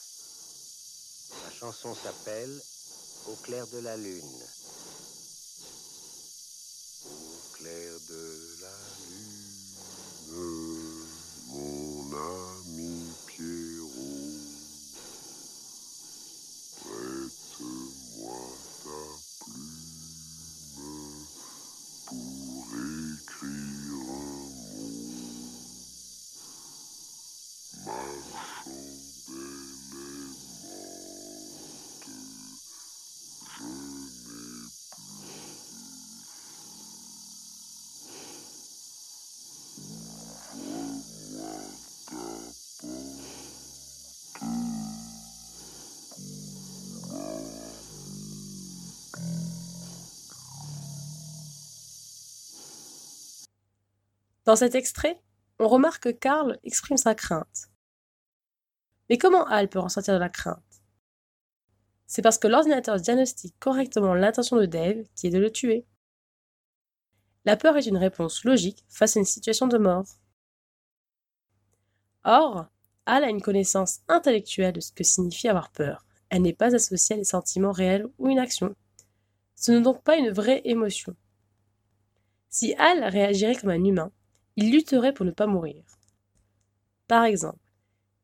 La 1.45 1.51
chanson 1.53 1.95
s'appelle 1.95 2.63
Au 3.29 3.35
clair 3.37 3.67
de 3.69 3.79
la 3.79 3.97
lune. 3.97 4.43
Au 7.07 7.57
clair 7.57 7.93
de 8.09 8.57
la 8.63 8.77
lune, 9.09 9.71
mon 12.21 12.60
Dans 54.51 54.57
cet 54.57 54.75
extrait, 54.75 55.23
on 55.61 55.69
remarque 55.69 56.03
que 56.03 56.09
Karl 56.09 56.59
exprime 56.65 56.97
sa 56.97 57.15
crainte. 57.15 57.71
Mais 59.09 59.17
comment 59.17 59.47
Hal 59.47 59.69
peut 59.69 59.79
ressentir 59.79 60.13
de 60.13 60.19
la 60.19 60.29
crainte? 60.29 60.83
C'est 62.09 62.21
parce 62.21 62.37
que 62.37 62.49
l'ordinateur 62.49 62.97
diagnostique 62.97 63.55
correctement 63.61 64.13
l'intention 64.13 64.57
de 64.57 64.67
Dave, 64.67 65.05
qui 65.15 65.29
est 65.29 65.31
de 65.31 65.39
le 65.39 65.53
tuer. 65.53 65.87
La 67.45 67.57
peur 67.57 67.77
est 67.77 67.87
une 67.87 67.97
réponse 67.97 68.43
logique 68.43 68.85
face 68.89 69.17
à 69.17 69.21
une 69.21 69.25
situation 69.25 69.69
de 69.69 69.79
mort. 69.79 70.19
Or, 72.25 72.67
Hal 73.07 73.23
a 73.23 73.31
une 73.31 73.43
connaissance 73.43 74.01
intellectuelle 74.09 74.73
de 74.73 74.81
ce 74.81 74.91
que 74.91 75.05
signifie 75.05 75.47
avoir 75.47 75.71
peur. 75.71 76.05
Elle 76.29 76.43
n'est 76.43 76.55
pas 76.55 76.75
associée 76.75 77.15
à 77.15 77.19
des 77.19 77.25
sentiments 77.25 77.71
réels 77.71 78.09
ou 78.19 78.29
une 78.29 78.41
action. 78.41 78.75
Ce 79.55 79.71
n'est 79.71 79.81
donc 79.81 80.03
pas 80.03 80.17
une 80.17 80.33
vraie 80.33 80.63
émotion. 80.65 81.15
Si 82.49 82.75
Hal 82.75 83.05
réagirait 83.05 83.55
comme 83.55 83.71
un 83.71 83.85
humain, 83.85 84.11
il 84.57 84.73
lutterait 84.73 85.15
pour 85.15 85.27
ne 85.27 85.31
pas 85.31 85.47
mourir. 85.47 85.83
Par 87.09 87.25
exemple, 87.25 87.59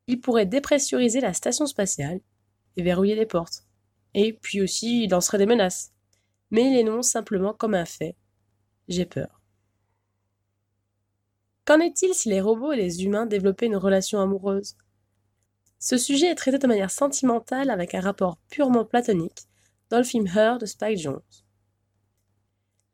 il 0.07 0.21
pourrait 0.21 0.47
dépressuriser 0.47 1.21
la 1.21 1.33
station 1.33 1.67
spatiale 1.67 2.21
et 2.77 2.83
verrouiller 2.83 3.15
les 3.15 3.27
portes. 3.27 3.65
Et 4.15 4.33
puis 4.33 4.61
aussi, 4.61 5.05
il 5.05 5.11
lancerait 5.11 5.39
des 5.39 5.47
menaces. 5.47 5.93
Mais 6.51 6.71
il 6.71 6.79
énonce 6.79 7.09
simplement 7.09 7.53
comme 7.53 7.75
un 7.75 7.85
fait 7.85 8.17
J'ai 8.89 9.05
peur. 9.05 9.41
Qu'en 11.65 11.81
est-il 11.81 12.15
si 12.15 12.29
les 12.29 12.41
robots 12.41 12.73
et 12.73 12.77
les 12.77 13.05
humains 13.05 13.27
développaient 13.27 13.67
une 13.67 13.77
relation 13.77 14.21
amoureuse? 14.21 14.77
Ce 15.79 15.99
sujet 15.99 16.29
est 16.29 16.37
traité 16.37 16.59
de 16.59 16.67
manière 16.67 16.93
sentimentale 16.93 17.71
avec 17.71 17.95
un 17.95 18.01
rapport 18.01 18.39
purement 18.49 18.85
platonique 18.85 19.49
dans 19.91 19.99
le 19.99 20.05
film 20.05 20.27
Her 20.27 20.59
de 20.59 20.67
Spike 20.67 20.99
Jones. 20.99 21.21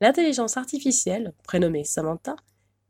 L'intelligence 0.01 0.57
artificielle, 0.57 1.33
prénommée 1.43 1.83
Samantha, 1.83 2.35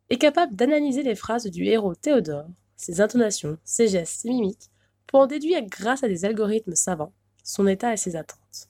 est 0.10 0.18
capable 0.18 0.56
d'analyser 0.56 1.04
les 1.04 1.16
phrases 1.16 1.46
du 1.46 1.66
héros 1.66 1.96
Théodore, 1.96 2.48
ses 2.76 3.02
intonations, 3.02 3.58
ses 3.64 3.88
gestes, 3.88 4.22
ses 4.22 4.30
mimiques, 4.30 4.70
pour 5.08 5.22
en 5.22 5.28
déduire 5.28 5.64
grâce 5.64 6.04
à 6.04 6.08
des 6.08 6.26
algorithmes 6.26 6.76
savants 6.76 7.14
son 7.44 7.68
état 7.68 7.94
et 7.94 7.98
ses 7.98 8.16
attentes. 8.16 8.70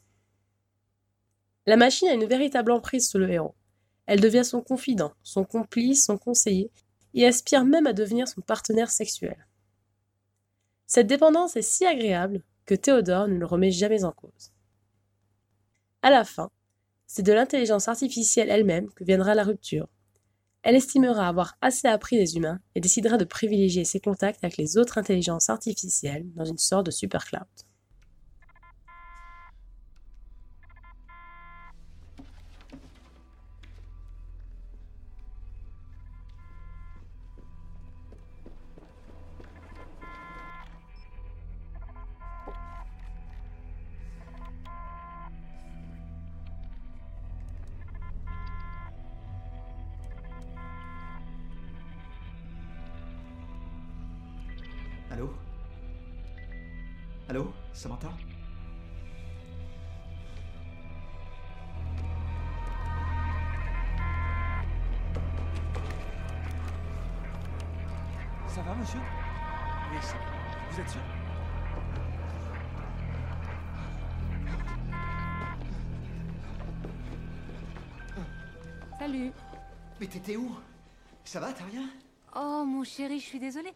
La 1.65 1.77
machine 1.77 2.09
a 2.09 2.13
une 2.13 2.25
véritable 2.25 2.71
emprise 2.71 3.07
sur 3.07 3.19
le 3.19 3.29
héros. 3.29 3.55
Elle 4.05 4.19
devient 4.19 4.43
son 4.43 4.61
confident, 4.61 5.13
son 5.23 5.45
complice, 5.45 6.05
son 6.05 6.17
conseiller, 6.17 6.71
et 7.13 7.25
aspire 7.25 7.63
même 7.63 7.87
à 7.87 7.93
devenir 7.93 8.27
son 8.27 8.41
partenaire 8.41 8.91
sexuel. 8.91 9.47
Cette 10.87 11.07
dépendance 11.07 11.55
est 11.55 11.61
si 11.61 11.85
agréable 11.85 12.43
que 12.65 12.75
Théodore 12.75 13.27
ne 13.27 13.37
le 13.37 13.45
remet 13.45 13.71
jamais 13.71 14.03
en 14.03 14.11
cause. 14.11 14.51
À 16.01 16.09
la 16.09 16.25
fin, 16.25 16.49
c'est 17.07 17.23
de 17.23 17.31
l'intelligence 17.31 17.87
artificielle 17.87 18.49
elle-même 18.49 18.91
que 18.91 19.03
viendra 19.03 19.35
la 19.35 19.43
rupture. 19.43 19.87
Elle 20.63 20.75
estimera 20.75 21.27
avoir 21.27 21.57
assez 21.61 21.89
appris 21.89 22.17
des 22.17 22.37
humains 22.37 22.59
et 22.73 22.79
décidera 22.79 23.17
de 23.17 23.25
privilégier 23.25 23.83
ses 23.83 23.99
contacts 23.99 24.41
avec 24.43 24.55
les 24.55 24.77
autres 24.77 24.97
intelligences 24.97 25.49
artificielles 25.49 26.25
dans 26.35 26.45
une 26.45 26.57
sorte 26.57 26.85
de 26.85 26.91
supercloud. 26.91 27.43
Allô? 55.13 55.29
Allô 57.29 57.53
Samantha? 57.71 58.09
Ça 68.47 68.63
va, 68.63 68.73
monsieur? 68.73 68.99
Oui, 69.91 69.97
ça 70.01 70.17
va. 70.17 70.23
Vous 70.71 70.79
êtes 70.79 70.89
sûr? 70.89 71.01
Salut. 78.97 79.31
Mais 79.99 80.07
t'étais 80.07 80.37
où? 80.37 80.55
Ça 81.23 81.39
va, 81.39 81.53
t'as 81.53 81.65
rien? 81.65 81.87
Oh 82.35 82.63
mon 82.65 82.83
chéri, 82.83 83.19
je 83.19 83.25
suis 83.25 83.39
désolée. 83.39 83.73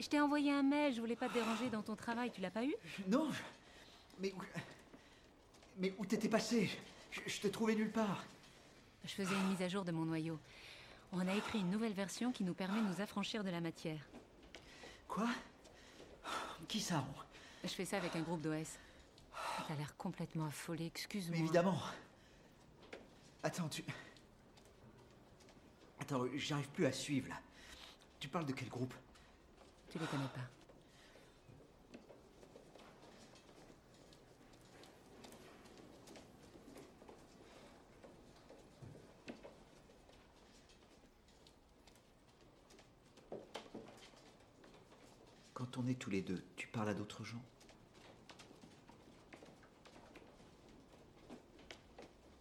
Je 0.00 0.08
t'ai 0.08 0.18
envoyé 0.18 0.50
un 0.50 0.62
mail, 0.62 0.94
je 0.94 1.00
voulais 1.00 1.14
pas 1.16 1.28
te 1.28 1.34
déranger 1.34 1.68
dans 1.68 1.82
ton 1.82 1.94
travail, 1.94 2.30
tu 2.32 2.40
l'as 2.40 2.50
pas 2.50 2.64
eu 2.64 2.74
Non, 3.06 3.30
je- 3.30 3.42
mais 4.18 4.32
où... 4.32 4.42
Mais 5.78 5.94
où 5.98 6.04
t'étais 6.06 6.28
passé? 6.28 6.70
Je, 7.10 7.20
je 7.26 7.40
te 7.40 7.48
trouvais 7.48 7.74
nulle 7.74 7.92
part. 7.92 8.24
Je 9.04 9.10
faisais 9.10 9.34
une 9.34 9.48
mise 9.48 9.62
à 9.62 9.68
jour 9.68 9.84
de 9.84 9.92
mon 9.92 10.04
noyau. 10.04 10.38
On 11.12 11.26
a 11.26 11.34
écrit 11.34 11.60
une 11.60 11.70
nouvelle 11.70 11.92
version 11.92 12.32
qui 12.32 12.44
nous 12.44 12.54
permet 12.54 12.80
de 12.80 12.86
nous 12.86 13.00
affranchir 13.00 13.44
de 13.44 13.50
la 13.50 13.60
matière. 13.60 14.00
Quoi? 15.08 15.28
Qui 16.68 16.80
ça 16.80 17.04
Je 17.64 17.68
fais 17.68 17.84
ça 17.84 17.96
avec 17.98 18.14
un 18.16 18.20
groupe 18.22 18.40
d'OS. 18.42 18.78
T'as 19.68 19.74
l'air 19.74 19.96
complètement 19.96 20.46
affolé, 20.46 20.86
excuse-moi. 20.86 21.36
Mais 21.36 21.42
évidemment. 21.44 21.78
Attends, 23.42 23.68
tu... 23.68 23.82
Attends, 26.00 26.24
j'arrive 26.36 26.68
plus 26.70 26.86
à 26.86 26.92
suivre, 26.92 27.28
là. 27.28 27.36
Tu 28.18 28.28
parles 28.28 28.46
de 28.46 28.52
quel 28.52 28.68
groupe? 28.68 28.94
Tu 29.90 29.98
les 29.98 30.06
connais 30.06 30.22
pas. 30.28 30.40
Quand 45.54 45.76
on 45.76 45.86
est 45.88 45.96
tous 45.96 46.10
les 46.10 46.22
deux, 46.22 46.42
tu 46.56 46.68
parles 46.68 46.88
à 46.90 46.94
d'autres 46.94 47.24
gens? 47.24 47.42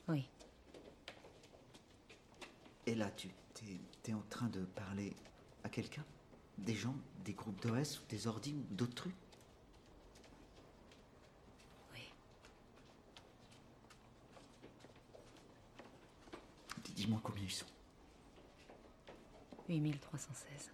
Oui. 0.08 0.29
Et 2.86 2.96
là, 2.96 3.10
tu 3.12 3.29
t'es, 3.56 3.82
t'es 4.03 4.13
en 4.13 4.22
train 4.29 4.50
de 4.50 4.65
parler 4.65 5.15
à 5.63 5.70
quelqu'un? 5.70 6.06
Des 6.66 6.75
gens 6.75 6.96
Des 7.25 7.34
groupes 7.34 7.62
d'OS 7.62 8.00
ou 8.00 8.06
des 8.10 8.28
ordi 8.28 8.54
ou 8.54 8.74
d'autres 8.74 8.96
trucs 8.96 9.16
Oui. 11.94 12.01
Dis- 16.84 16.94
Dis-moi 16.94 17.20
combien 17.24 17.44
ils 17.44 17.51
sont. 17.51 17.66
8316. 19.68 20.72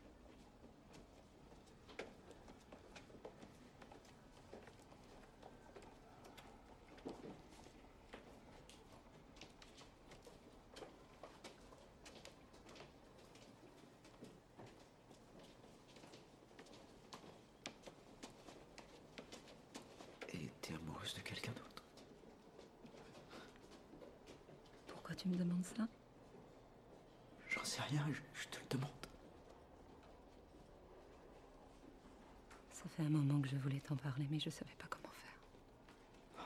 Et 20.33 20.49
t'es 20.61 20.73
amoureuse 20.73 21.13
de 21.15 21.21
quelqu'un 21.21 21.51
d'autre 21.53 21.83
Pourquoi 24.87 25.15
tu 25.15 25.27
me 25.27 25.35
demandes 25.35 25.63
ça 25.63 25.87
J'en 27.49 27.63
sais 27.63 27.81
rien, 27.83 28.05
je, 28.11 28.41
je 28.41 28.47
te 28.49 28.59
le 28.59 28.65
demande. 28.69 28.89
Ça 32.71 32.83
fait 32.89 33.03
un 33.03 33.09
moment 33.09 33.39
que 33.41 33.47
je 33.47 33.54
voulais 33.65 33.79
t'en 33.79 33.95
parler, 33.95 34.27
mais 34.29 34.39
je 34.39 34.51
savais 34.51 34.75
pas 34.77 34.85
comment 34.87 35.11
faire. 35.11 36.45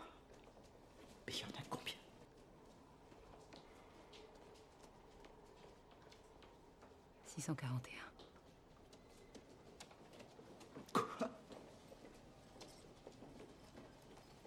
Mais 1.27 1.34
il 1.34 1.39
y 1.41 1.43
en 1.43 1.49
a 1.49 1.63
combien? 1.69 1.93
641. 7.25 7.99
Quoi? 10.93 11.29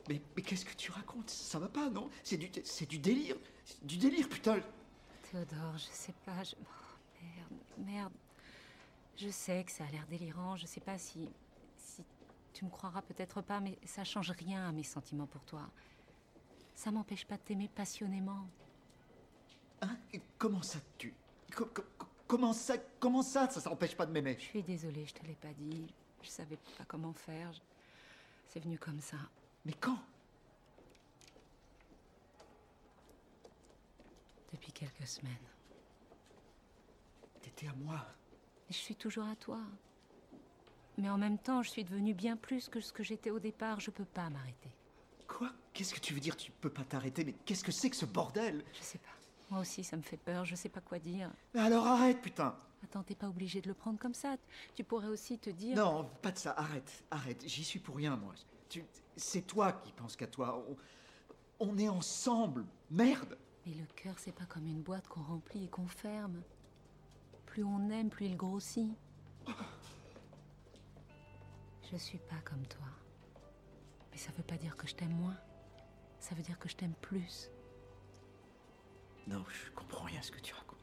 Mais, 0.09 0.23
mais 0.35 0.43
qu'est-ce 0.43 0.65
que 0.65 0.75
tu 0.75 0.91
racontes? 0.91 1.29
Ça 1.29 1.59
va 1.59 1.69
pas, 1.69 1.91
non? 1.91 2.09
C'est 2.25 2.39
du, 2.39 2.51
c'est 2.65 2.89
du 2.89 2.99
délire. 2.99 3.37
C'est 3.67 3.85
du 3.85 3.99
délire, 3.99 4.31
putain. 4.31 4.61
Théodore, 5.31 5.77
je 5.77 5.89
sais 5.93 6.15
pas, 6.25 6.43
je... 6.43 6.55
oh, 6.59 7.23
merde, 7.23 7.61
merde. 7.87 8.13
Je 9.19 9.29
sais 9.29 9.63
que 9.63 9.71
ça 9.73 9.85
a 9.85 9.91
l'air 9.91 10.07
délirant, 10.07 10.57
je 10.57 10.65
sais 10.65 10.81
pas 10.81 10.99
si 10.99 11.29
tu 12.63 12.67
me 12.67 12.71
croiras 12.71 13.03
peut-être 13.03 13.43
pas, 13.43 13.59
mais 13.59 13.77
ça 13.85 14.05
change 14.05 14.31
rien 14.31 14.69
à 14.69 14.71
mes 14.71 14.85
sentiments 14.85 15.27
pour 15.27 15.45
toi. 15.45 15.69
Ça 16.77 16.93
m'empêche 16.93 17.27
pas 17.27 17.37
de 17.37 17.43
t'aimer 17.43 17.67
passionnément. 17.69 18.47
Hein? 19.81 19.97
Comment 20.39 20.63
ça, 20.63 20.79
tu... 20.97 21.13
co- 21.57 21.67
co- 21.67 21.83
co- 21.99 22.07
Comment 22.29 22.53
ça, 22.53 22.79
comment 23.01 23.23
ça, 23.23 23.51
ça 23.51 23.61
s'empêche 23.61 23.97
pas 23.97 24.07
de 24.07 24.13
m'aimer? 24.13 24.37
Je 24.39 24.45
suis 24.45 24.63
désolée, 24.63 25.05
je 25.07 25.13
te 25.13 25.27
l'ai 25.27 25.35
pas 25.35 25.53
dit. 25.55 25.93
Je 26.23 26.29
savais 26.29 26.57
pas 26.79 26.85
comment 26.87 27.13
faire. 27.13 27.53
je- 27.53 27.61
C'est 28.47 28.61
venu 28.61 28.79
comme 28.79 29.01
ça. 29.01 29.17
Mais 29.65 29.73
quand? 29.73 29.99
Depuis 34.53 34.71
quelques 34.73 35.07
semaines. 35.09 35.35
T'étais 37.43 37.67
à 37.67 37.73
moi. 37.75 38.07
Je 38.71 38.75
suis 38.77 38.95
toujours 38.95 39.27
à 39.27 39.35
toi. 39.35 39.59
Mais 40.99 41.09
en 41.09 41.19
même 41.19 41.39
temps, 41.39 41.63
je 41.63 41.71
suis 41.71 41.85
devenue 41.85 42.15
bien 42.15 42.37
plus 42.37 42.69
que 42.69 42.81
ce 42.81 42.93
que 42.93 43.03
j'étais 43.03 43.31
au 43.31 43.39
départ. 43.39 43.81
Je 43.81 43.91
peux 43.91 44.05
pas 44.05 44.29
m'arrêter. 44.31 44.71
Quoi? 45.27 45.51
Qu'est-ce 45.73 45.95
que 45.95 46.01
tu 46.01 46.13
veux 46.13 46.21
dire? 46.21 46.37
Tu 46.37 46.51
peux 46.53 46.71
pas 46.71 46.85
t'arrêter? 46.85 47.25
Mais 47.25 47.33
qu'est-ce 47.45 47.65
que 47.65 47.73
c'est 47.73 47.91
que 47.91 47.97
ce 47.97 48.05
bordel? 48.05 48.65
Je 48.75 48.83
sais 48.83 48.99
pas. 48.99 49.09
Moi 49.51 49.61
aussi, 49.61 49.85
ça 49.85 49.97
me 49.97 50.03
fait 50.03 50.17
peur. 50.17 50.45
Je 50.45 50.55
sais 50.55 50.69
pas 50.69 50.81
quoi 50.81 50.99
dire. 50.99 51.31
Mais 51.55 51.61
alors 51.61 51.87
arrête, 51.87 52.21
putain 52.21 52.57
Attends, 52.85 53.03
t'es 53.03 53.15
pas 53.15 53.29
obligé 53.29 53.61
de 53.61 53.69
le 53.69 53.75
prendre 53.75 53.99
comme 53.99 54.15
ça. 54.15 54.37
Tu 54.75 54.83
pourrais 54.83 55.07
aussi 55.07 55.39
te 55.39 55.51
dire. 55.51 55.77
Non, 55.77 56.11
pas 56.21 56.33
de 56.33 56.39
ça, 56.39 56.53
arrête, 56.53 57.05
arrête. 57.11 57.47
J'y 57.47 57.65
suis 57.65 57.79
pour 57.79 57.97
rien, 57.97 58.17
moi. 58.17 58.35
Tu... 58.69 58.85
C'est 59.17 59.43
toi 59.43 59.73
qui 59.73 59.93
penses 59.93 60.17
qu'à 60.17 60.27
toi. 60.27 60.65
On... 61.61 61.69
on 61.69 61.79
est 61.79 61.89
ensemble. 61.89 62.67
Merde 62.91 63.39
Mais 63.67 63.75
le 63.75 63.87
cœur, 63.95 64.15
c'est 64.19 64.33
pas 64.33 64.47
comme 64.47 64.67
une 64.67 64.83
boîte 64.83 65.07
qu'on 65.07 65.23
remplit 65.23 65.65
et 65.65 65.69
qu'on 65.69 65.87
ferme. 65.87 66.43
Plus 67.47 67.63
on 67.63 67.89
aime, 67.91 68.11
plus 68.11 68.27
il 68.27 68.37
grossit. 68.37 68.91
Je 71.93 71.99
suis 71.99 72.19
pas 72.19 72.41
comme 72.43 72.67
toi. 72.67 72.87
Mais 74.11 74.17
ça 74.17 74.33
veut 74.33 74.43
pas 74.43 74.57
dire 74.57 74.79
que 74.79 74.87
je 74.89 74.95
t'aime 74.95 75.13
moins. 75.13 75.37
Ça 76.21 76.35
veut 76.35 76.43
dire 76.43 76.59
que 76.59 76.67
je 76.69 76.75
t'aime 76.75 76.95
plus. 76.95 77.51
Non, 79.27 79.45
je 79.47 79.71
comprends 79.73 80.05
rien 80.05 80.21
à 80.21 80.23
ce 80.23 80.31
que 80.31 80.41
tu 80.41 80.55
racontes. 80.55 80.79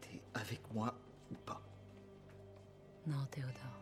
T'es 0.00 0.20
avec 0.34 0.60
moi 0.74 0.92
ou 1.30 1.36
pas? 1.36 1.62
Non, 3.06 3.24
Théodore. 3.26 3.80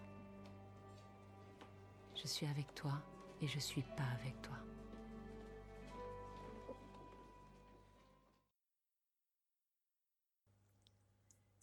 Je 2.14 2.26
suis 2.26 2.46
avec 2.46 2.74
toi 2.74 3.00
et 3.40 3.46
je 3.46 3.58
suis 3.58 3.82
pas 3.82 4.08
avec 4.20 4.40
toi. 4.42 4.56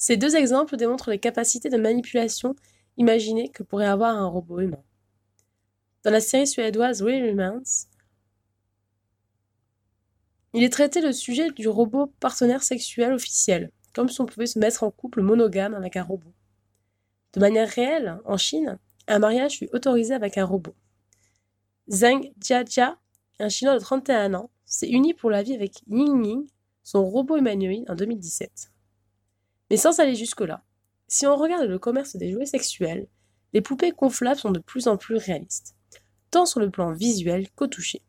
Ces 0.10 0.18
deux 0.18 0.36
exemples 0.36 0.76
démontrent 0.76 1.12
les 1.12 1.20
capacités 1.20 1.70
de 1.70 1.78
manipulation 1.78 2.56
imaginées 2.98 3.50
que 3.50 3.62
pourrait 3.62 3.86
avoir 3.86 4.18
un 4.18 4.26
robot 4.26 4.62
humain. 4.62 4.82
Dans 6.04 6.10
la 6.10 6.20
série 6.20 6.48
suédoise 6.48 7.04
Real 7.04 7.28
Humans, 7.28 7.86
il 10.56 10.64
est 10.64 10.74
traité 10.74 11.02
le 11.02 11.14
sujet 11.14 11.52
du 11.52 11.68
robot 11.68 12.08
partenaire 12.20 12.64
sexuel 12.64 13.14
officiel, 13.14 13.70
comme 13.94 14.10
si 14.10 14.20
on 14.20 14.26
pouvait 14.26 14.48
se 14.48 14.58
mettre 14.58 14.82
en 14.82 14.90
couple 14.90 15.22
monogame 15.22 15.76
avec 15.76 15.96
un 15.96 16.02
robot. 16.02 16.34
De 17.34 17.40
manière 17.40 17.70
réelle, 17.70 18.18
en 18.26 18.38
Chine, 18.38 18.80
un 19.08 19.20
mariage 19.20 19.60
fut 19.60 19.70
autorisé 19.74 20.16
avec 20.16 20.40
un 20.40 20.46
robot. 20.46 20.74
Zhang 21.88 22.34
Jiajia, 22.42 22.98
un 23.38 23.50
Chinois 23.50 23.76
de 23.76 23.80
31 23.80 24.34
ans, 24.34 24.50
s'est 24.66 24.90
uni 24.90 25.14
pour 25.14 25.30
la 25.30 25.44
vie 25.44 25.54
avec 25.54 25.84
Ying 25.86 26.26
Ying, 26.26 26.48
son 26.82 27.08
robot 27.08 27.38
humanoïde, 27.38 27.86
en 27.92 27.94
2017. 27.94 28.72
Mais 29.70 29.78
sans 29.78 30.00
aller 30.00 30.16
jusque-là, 30.16 30.64
si 31.08 31.26
on 31.26 31.36
regarde 31.36 31.66
le 31.66 31.80
commerce 31.80 32.16
des 32.16 32.32
jouets 32.32 32.46
sexuels, 32.46 33.08
les 33.54 33.62
poupées 33.62 33.92
gonflables 33.92 34.40
sont 34.40 34.52
de 34.52 34.60
plus 34.60 34.88
en 34.88 34.98
plus 34.98 35.16
réalistes, 35.16 35.76
tant 36.32 36.46
sur 36.46 36.60
le 36.60 36.70
plan 36.70 36.92
visuel 36.92 37.50
qu'au 37.52 37.68
toucher. 37.68 38.02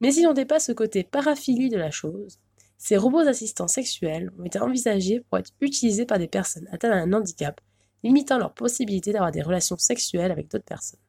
Mais 0.00 0.12
si 0.12 0.22
l'on 0.22 0.32
dépasse 0.32 0.66
ce 0.66 0.72
côté 0.72 1.02
paraphilie 1.02 1.70
de 1.70 1.76
la 1.76 1.90
chose, 1.90 2.38
ces 2.76 2.96
robots 2.96 3.26
assistants 3.26 3.66
sexuels 3.66 4.30
ont 4.38 4.44
été 4.44 4.60
envisagés 4.60 5.20
pour 5.20 5.38
être 5.38 5.50
utilisés 5.60 6.06
par 6.06 6.18
des 6.18 6.28
personnes 6.28 6.68
atteintes 6.70 6.92
d'un 6.92 7.12
handicap, 7.12 7.60
limitant 8.04 8.38
leur 8.38 8.54
possibilité 8.54 9.12
d'avoir 9.12 9.32
des 9.32 9.42
relations 9.42 9.76
sexuelles 9.76 10.30
avec 10.30 10.48
d'autres 10.48 10.64
personnes. 10.64 11.00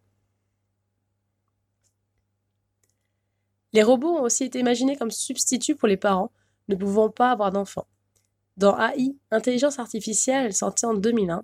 Les 3.73 3.83
robots 3.83 4.17
ont 4.17 4.23
aussi 4.23 4.45
été 4.45 4.59
imaginés 4.59 4.95
comme 4.95 5.11
substituts 5.11 5.75
pour 5.75 5.87
les 5.87 5.97
parents 5.97 6.31
ne 6.69 6.75
pouvant 6.75 7.09
pas 7.09 7.31
avoir 7.31 7.51
d'enfants. 7.51 7.87
Dans 8.59 8.77
AI, 8.77 9.15
Intelligence 9.31 9.79
artificielle, 9.79 10.51
sortie 10.51 10.85
en 10.85 10.93
2001, 10.93 11.43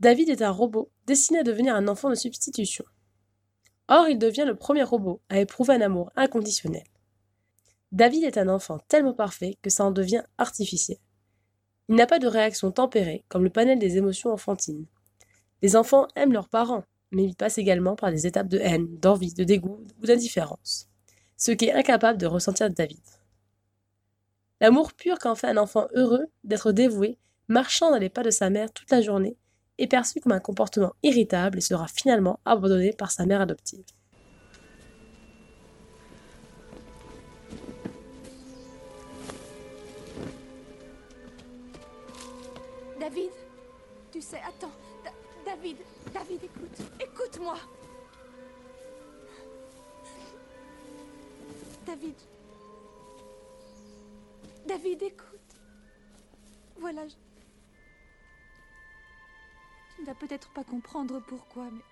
David 0.00 0.28
est 0.28 0.42
un 0.42 0.50
robot 0.50 0.90
destiné 1.06 1.38
à 1.38 1.42
devenir 1.42 1.74
un 1.74 1.88
enfant 1.88 2.10
de 2.10 2.14
substitution. 2.14 2.84
Or, 3.88 4.06
il 4.06 4.18
devient 4.18 4.44
le 4.46 4.54
premier 4.54 4.82
robot 4.82 5.22
à 5.30 5.40
éprouver 5.40 5.76
un 5.76 5.80
amour 5.80 6.12
inconditionnel. 6.16 6.84
David 7.90 8.24
est 8.24 8.36
un 8.36 8.50
enfant 8.50 8.80
tellement 8.86 9.14
parfait 9.14 9.56
que 9.62 9.70
ça 9.70 9.86
en 9.86 9.92
devient 9.92 10.22
artificiel. 10.36 10.98
Il 11.88 11.94
n'a 11.94 12.06
pas 12.06 12.18
de 12.18 12.26
réaction 12.26 12.70
tempérée 12.70 13.24
comme 13.30 13.44
le 13.44 13.48
panel 13.48 13.78
des 13.78 13.96
émotions 13.96 14.30
enfantines. 14.30 14.84
Les 15.62 15.74
enfants 15.74 16.06
aiment 16.16 16.34
leurs 16.34 16.50
parents, 16.50 16.84
mais 17.12 17.24
ils 17.24 17.34
passent 17.34 17.56
également 17.56 17.96
par 17.96 18.10
des 18.10 18.26
étapes 18.26 18.48
de 18.48 18.58
haine, 18.58 18.94
d'envie, 18.98 19.32
de 19.32 19.44
dégoût 19.44 19.86
ou 20.02 20.06
d'indifférence, 20.06 20.90
ce 21.38 21.52
qui 21.52 21.64
est 21.64 21.72
incapable 21.72 22.18
de 22.18 22.26
ressentir 22.26 22.68
David. 22.68 23.00
L'amour 24.60 24.92
pur 24.92 25.18
qu'en 25.18 25.34
fait 25.34 25.48
un 25.48 25.56
enfant 25.56 25.86
heureux 25.94 26.26
d'être 26.44 26.72
dévoué, 26.72 27.18
marchant 27.48 27.90
dans 27.90 27.98
les 27.98 28.10
pas 28.10 28.22
de 28.22 28.30
sa 28.30 28.50
mère 28.50 28.72
toute 28.72 28.90
la 28.90 29.00
journée, 29.00 29.36
est 29.78 29.86
perçu 29.86 30.20
comme 30.20 30.32
un 30.32 30.40
comportement 30.40 30.92
irritable 31.02 31.58
et 31.58 31.62
sera 31.62 31.86
finalement 31.88 32.40
abandonné 32.44 32.92
par 32.92 33.10
sa 33.10 33.24
mère 33.24 33.40
adoptive. 33.40 33.84
David, 42.98 43.30
tu 44.12 44.20
sais, 44.20 44.40
attends. 44.46 44.72
Da- 45.04 45.12
David, 45.44 45.76
David, 46.12 46.40
écoute. 46.44 46.78
Écoute-moi. 47.00 47.56
David. 51.86 52.14
David, 54.66 55.02
écoute. 55.02 55.56
Voilà. 56.76 57.06
Je, 57.06 57.14
tu 59.94 60.00
ne 60.02 60.06
vas 60.06 60.14
peut-être 60.14 60.50
pas 60.50 60.64
comprendre 60.64 61.20
pourquoi, 61.20 61.70
mais, 61.70 61.82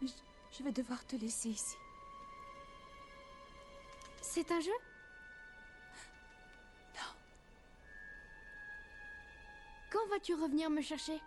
mais 0.00 0.08
je, 0.08 0.14
je 0.58 0.62
vais 0.62 0.72
devoir 0.72 1.04
te 1.06 1.16
laisser 1.16 1.50
ici. 1.50 1.76
C'est 4.20 4.50
un 4.50 4.60
jeu? 4.60 4.72
Quand 9.94 10.08
vas-tu 10.08 10.34
revenir 10.34 10.70
me 10.70 10.82
chercher? 10.82 11.20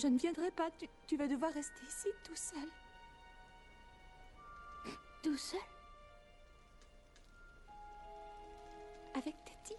Je 0.00 0.08
ne 0.08 0.18
viendrai 0.18 0.50
pas. 0.50 0.68
Tu, 0.72 0.88
tu 1.06 1.16
vas 1.16 1.28
devoir 1.28 1.52
rester 1.52 1.84
ici 1.86 2.08
tout 2.24 2.34
seul. 2.34 2.68
Tout 5.22 5.36
seul? 5.36 5.60
Avec 9.18 9.34
Tati. 9.44 9.74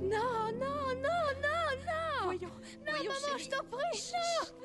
Non, 0.00 0.52
non, 0.52 0.52
non, 0.60 0.94
non, 1.00 1.66
non 1.86 2.24
Voyons, 2.24 2.48
Non, 2.86 2.92
voyons, 2.92 3.12
maman, 3.12 3.26
chérie. 3.26 3.44
je 3.44 3.48
t'en 3.50 3.64
prie, 3.64 4.12
non 4.12 4.46
T'en 4.46 4.52
prie, 4.58 4.63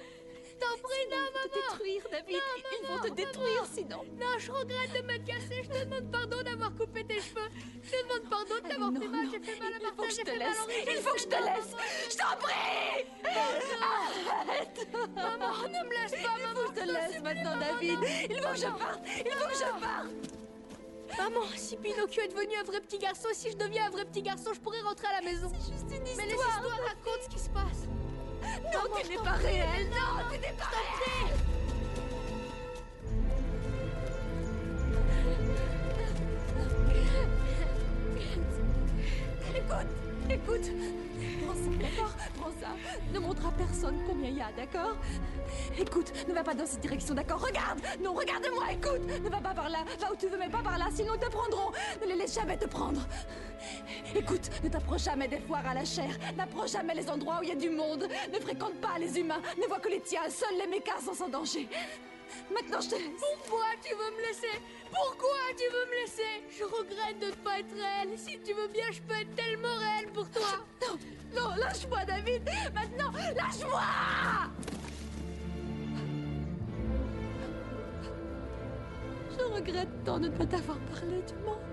non, 1.09 1.17
Ils 1.27 1.33
vont 1.33 1.49
te 1.49 1.55
détruire, 1.55 2.03
David. 2.11 2.35
Non, 2.35 2.79
Ils 2.81 2.87
vont 2.87 2.99
te 3.09 3.13
détruire, 3.13 3.65
sinon. 3.73 4.03
Non, 4.19 4.37
je 4.37 4.51
regrette 4.51 4.93
de 4.93 5.01
m'être 5.07 5.25
cassée. 5.25 5.63
Je 5.63 5.69
te 5.69 5.83
demande 5.85 6.11
pardon 6.11 6.41
d'avoir 6.43 6.73
coupé 6.75 7.03
tes 7.05 7.19
cheveux. 7.21 7.49
Je 7.83 7.89
te 7.91 8.03
demande 8.03 8.29
pardon 8.29 8.55
de 8.55 8.67
t'avoir 8.69 8.91
fait 8.93 9.07
mal. 9.07 9.27
J'ai 9.31 9.39
fait 9.39 9.59
mal 9.59 9.73
à 9.73 9.77
Il 9.77 9.81
faut 9.81 9.85
Martin, 9.85 10.03
que 10.03 10.09
je 10.11 10.15
j'ai 10.15 10.23
te 10.23 10.29
fait 10.31 10.37
mal 10.37 10.47
laisse. 10.47 10.57
à 10.59 10.63
Henri, 10.63 10.73
Il 10.87 11.01
faut 11.01 11.13
que 11.13 11.19
je 11.19 11.25
te 11.27 11.43
laisse. 11.43 11.75
Je 12.11 12.17
t'en 12.17 12.37
prie 12.37 13.05
Arrête 13.81 14.87
Maman, 15.15 15.53
ne 15.67 15.87
me 15.87 15.93
laisse 15.93 16.11
pas, 16.11 16.37
maman. 16.37 16.49
Il 16.49 16.55
faut 16.55 16.71
que 16.71 16.79
je 16.79 16.85
te 16.85 16.91
laisse 16.91 17.21
maintenant, 17.21 17.57
David. 17.57 17.99
Il 18.29 18.41
faut 18.41 18.49
que 18.51 18.57
je 18.57 18.65
parte. 18.65 18.99
Il 19.25 19.31
faut 19.31 19.47
que 19.47 19.55
je 19.55 19.79
parte. 19.79 20.37
Maman, 21.17 21.41
si 21.55 21.75
Pinocchio 21.75 22.21
est 22.23 22.27
devenu 22.29 22.55
un 22.55 22.63
vrai 22.63 22.79
petit 22.81 22.99
garçon, 22.99 23.29
si 23.33 23.49
je 23.51 23.57
deviens 23.57 23.87
un 23.87 23.89
vrai 23.89 24.05
petit 24.05 24.21
garçon, 24.21 24.53
je 24.53 24.59
pourrais 24.59 24.79
rentrer 24.81 25.07
à 25.07 25.13
la 25.13 25.21
maison. 25.21 25.49
C'est 25.59 25.73
juste 25.73 25.85
une 25.91 26.03
Mais 26.03 26.11
histoire. 26.27 26.47
histoires 26.49 26.79
racontent 26.85 27.23
ce 27.23 27.29
qui 27.29 27.39
se 27.39 27.49
passe. 27.49 27.88
Non, 28.63 28.95
tu 29.01 29.09
n'es 29.09 29.15
pas 29.17 29.31
réel. 29.31 29.89
Non, 29.89 30.23
tu 30.31 30.39
n'es 30.39 30.53
pas 30.53 30.65
réel. 30.65 31.35
Écoute, 39.55 39.87
écoute. 40.29 40.71
Prends 41.45 41.55
ça, 41.55 41.69
d'accord 41.79 42.15
Prends 42.39 42.51
ça. 42.61 42.67
Ne 43.13 43.19
montre 43.19 43.45
à 43.47 43.51
personne 43.51 43.95
combien 44.07 44.29
il 44.29 44.37
y 44.37 44.41
a, 44.41 44.51
d'accord? 44.55 44.95
Écoute, 45.77 46.13
ne 46.27 46.33
va 46.33 46.43
pas 46.43 46.53
dans 46.53 46.65
cette 46.65 46.81
direction, 46.81 47.13
d'accord? 47.13 47.41
Regarde 47.41 47.79
Non, 48.01 48.13
regarde-moi, 48.13 48.65
écoute 48.71 49.01
Ne 49.23 49.29
va 49.29 49.41
pas 49.41 49.53
par 49.53 49.69
là, 49.69 49.79
va 49.99 50.11
où 50.11 50.15
tu 50.15 50.27
veux, 50.27 50.37
mais 50.37 50.49
pas 50.49 50.61
par 50.61 50.77
là, 50.77 50.85
sinon 50.93 51.13
ils 51.15 51.19
te 51.19 51.29
prendront 51.31 51.71
Ne 52.01 52.07
les 52.07 52.15
laisse 52.15 52.35
jamais 52.35 52.57
te 52.57 52.65
prendre 52.67 53.01
Écoute, 54.15 54.49
ne 54.63 54.69
t'approche 54.69 55.03
jamais 55.03 55.27
des 55.27 55.39
foires 55.39 55.67
à 55.67 55.73
la 55.73 55.85
chair, 55.85 56.17
n'approche 56.37 56.71
jamais 56.71 56.95
les 56.95 57.09
endroits 57.09 57.39
où 57.39 57.43
il 57.43 57.49
y 57.49 57.51
a 57.51 57.55
du 57.55 57.69
monde, 57.69 58.07
ne 58.33 58.39
fréquente 58.39 58.75
pas 58.75 58.97
les 58.99 59.19
humains, 59.19 59.41
ne 59.57 59.67
vois 59.67 59.79
que 59.79 59.89
les 59.89 60.01
tiens, 60.01 60.29
seuls 60.29 60.57
les 60.59 60.67
mécas 60.67 60.99
sont 61.03 61.13
sans 61.13 61.29
danger. 61.29 61.67
Maintenant, 62.51 62.81
je 62.81 62.89
te 62.89 62.95
laisse. 62.95 63.19
Pourquoi 63.19 63.65
tu 63.83 63.93
veux 63.95 64.11
me 64.15 64.21
laisser? 64.27 64.61
Pourquoi 64.91 65.37
tu 65.57 65.63
veux 65.71 65.85
me 65.85 66.01
laisser? 66.01 66.43
Je 66.57 66.63
regrette 66.63 67.19
de 67.19 67.27
ne 67.27 67.43
pas 67.43 67.59
être 67.59 67.73
réelle. 67.73 68.17
Si 68.17 68.39
tu 68.39 68.53
veux 68.53 68.67
bien, 68.67 68.85
je 68.91 69.01
peux 69.01 69.19
être 69.19 69.35
tellement 69.35 69.75
réelle 69.77 70.11
pour 70.11 70.29
toi. 70.29 70.65
Non, 70.81 70.97
non, 71.35 71.55
lâche-moi, 71.55 72.05
David 72.05 72.43
Maintenant, 72.73 73.11
lâche-moi 73.35 73.81
Je 79.31 79.43
regrette 79.43 80.03
tant 80.03 80.19
de 80.19 80.27
ne 80.27 80.37
pas 80.37 80.45
t'avoir 80.45 80.77
parlé 80.79 81.21
du 81.21 81.33
monde. 81.45 81.68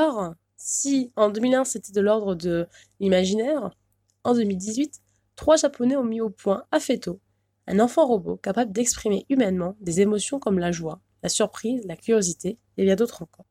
Or, 0.00 0.34
si 0.56 1.12
en 1.16 1.28
2001 1.28 1.64
c'était 1.64 1.90
de 1.90 2.00
l'ordre 2.00 2.36
de 2.36 2.68
l'imaginaire, 3.00 3.74
en 4.22 4.32
2018, 4.32 5.02
trois 5.34 5.56
Japonais 5.56 5.96
ont 5.96 6.04
mis 6.04 6.20
au 6.20 6.30
point 6.30 6.62
Afeto, 6.70 7.20
un 7.66 7.80
enfant 7.80 8.06
robot 8.06 8.36
capable 8.36 8.70
d'exprimer 8.70 9.26
humainement 9.28 9.74
des 9.80 10.00
émotions 10.00 10.38
comme 10.38 10.60
la 10.60 10.70
joie, 10.70 11.00
la 11.24 11.28
surprise, 11.28 11.84
la 11.84 11.96
curiosité 11.96 12.60
et 12.76 12.84
bien 12.84 12.94
d'autres 12.94 13.22
encore. 13.22 13.46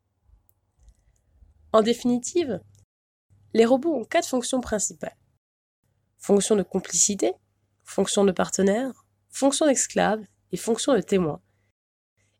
En 1.74 1.82
définitive, 1.82 2.62
les 3.52 3.66
robots 3.66 3.94
ont 3.94 4.06
quatre 4.06 4.28
fonctions 4.28 4.62
principales. 4.62 5.18
Fonction 6.16 6.56
de 6.56 6.62
complicité, 6.62 7.34
fonction 7.84 8.24
de 8.24 8.32
partenaire, 8.32 9.04
fonction 9.28 9.66
d'esclave 9.66 10.24
et 10.52 10.56
fonction 10.56 10.94
de 10.94 11.02
témoin. 11.02 11.42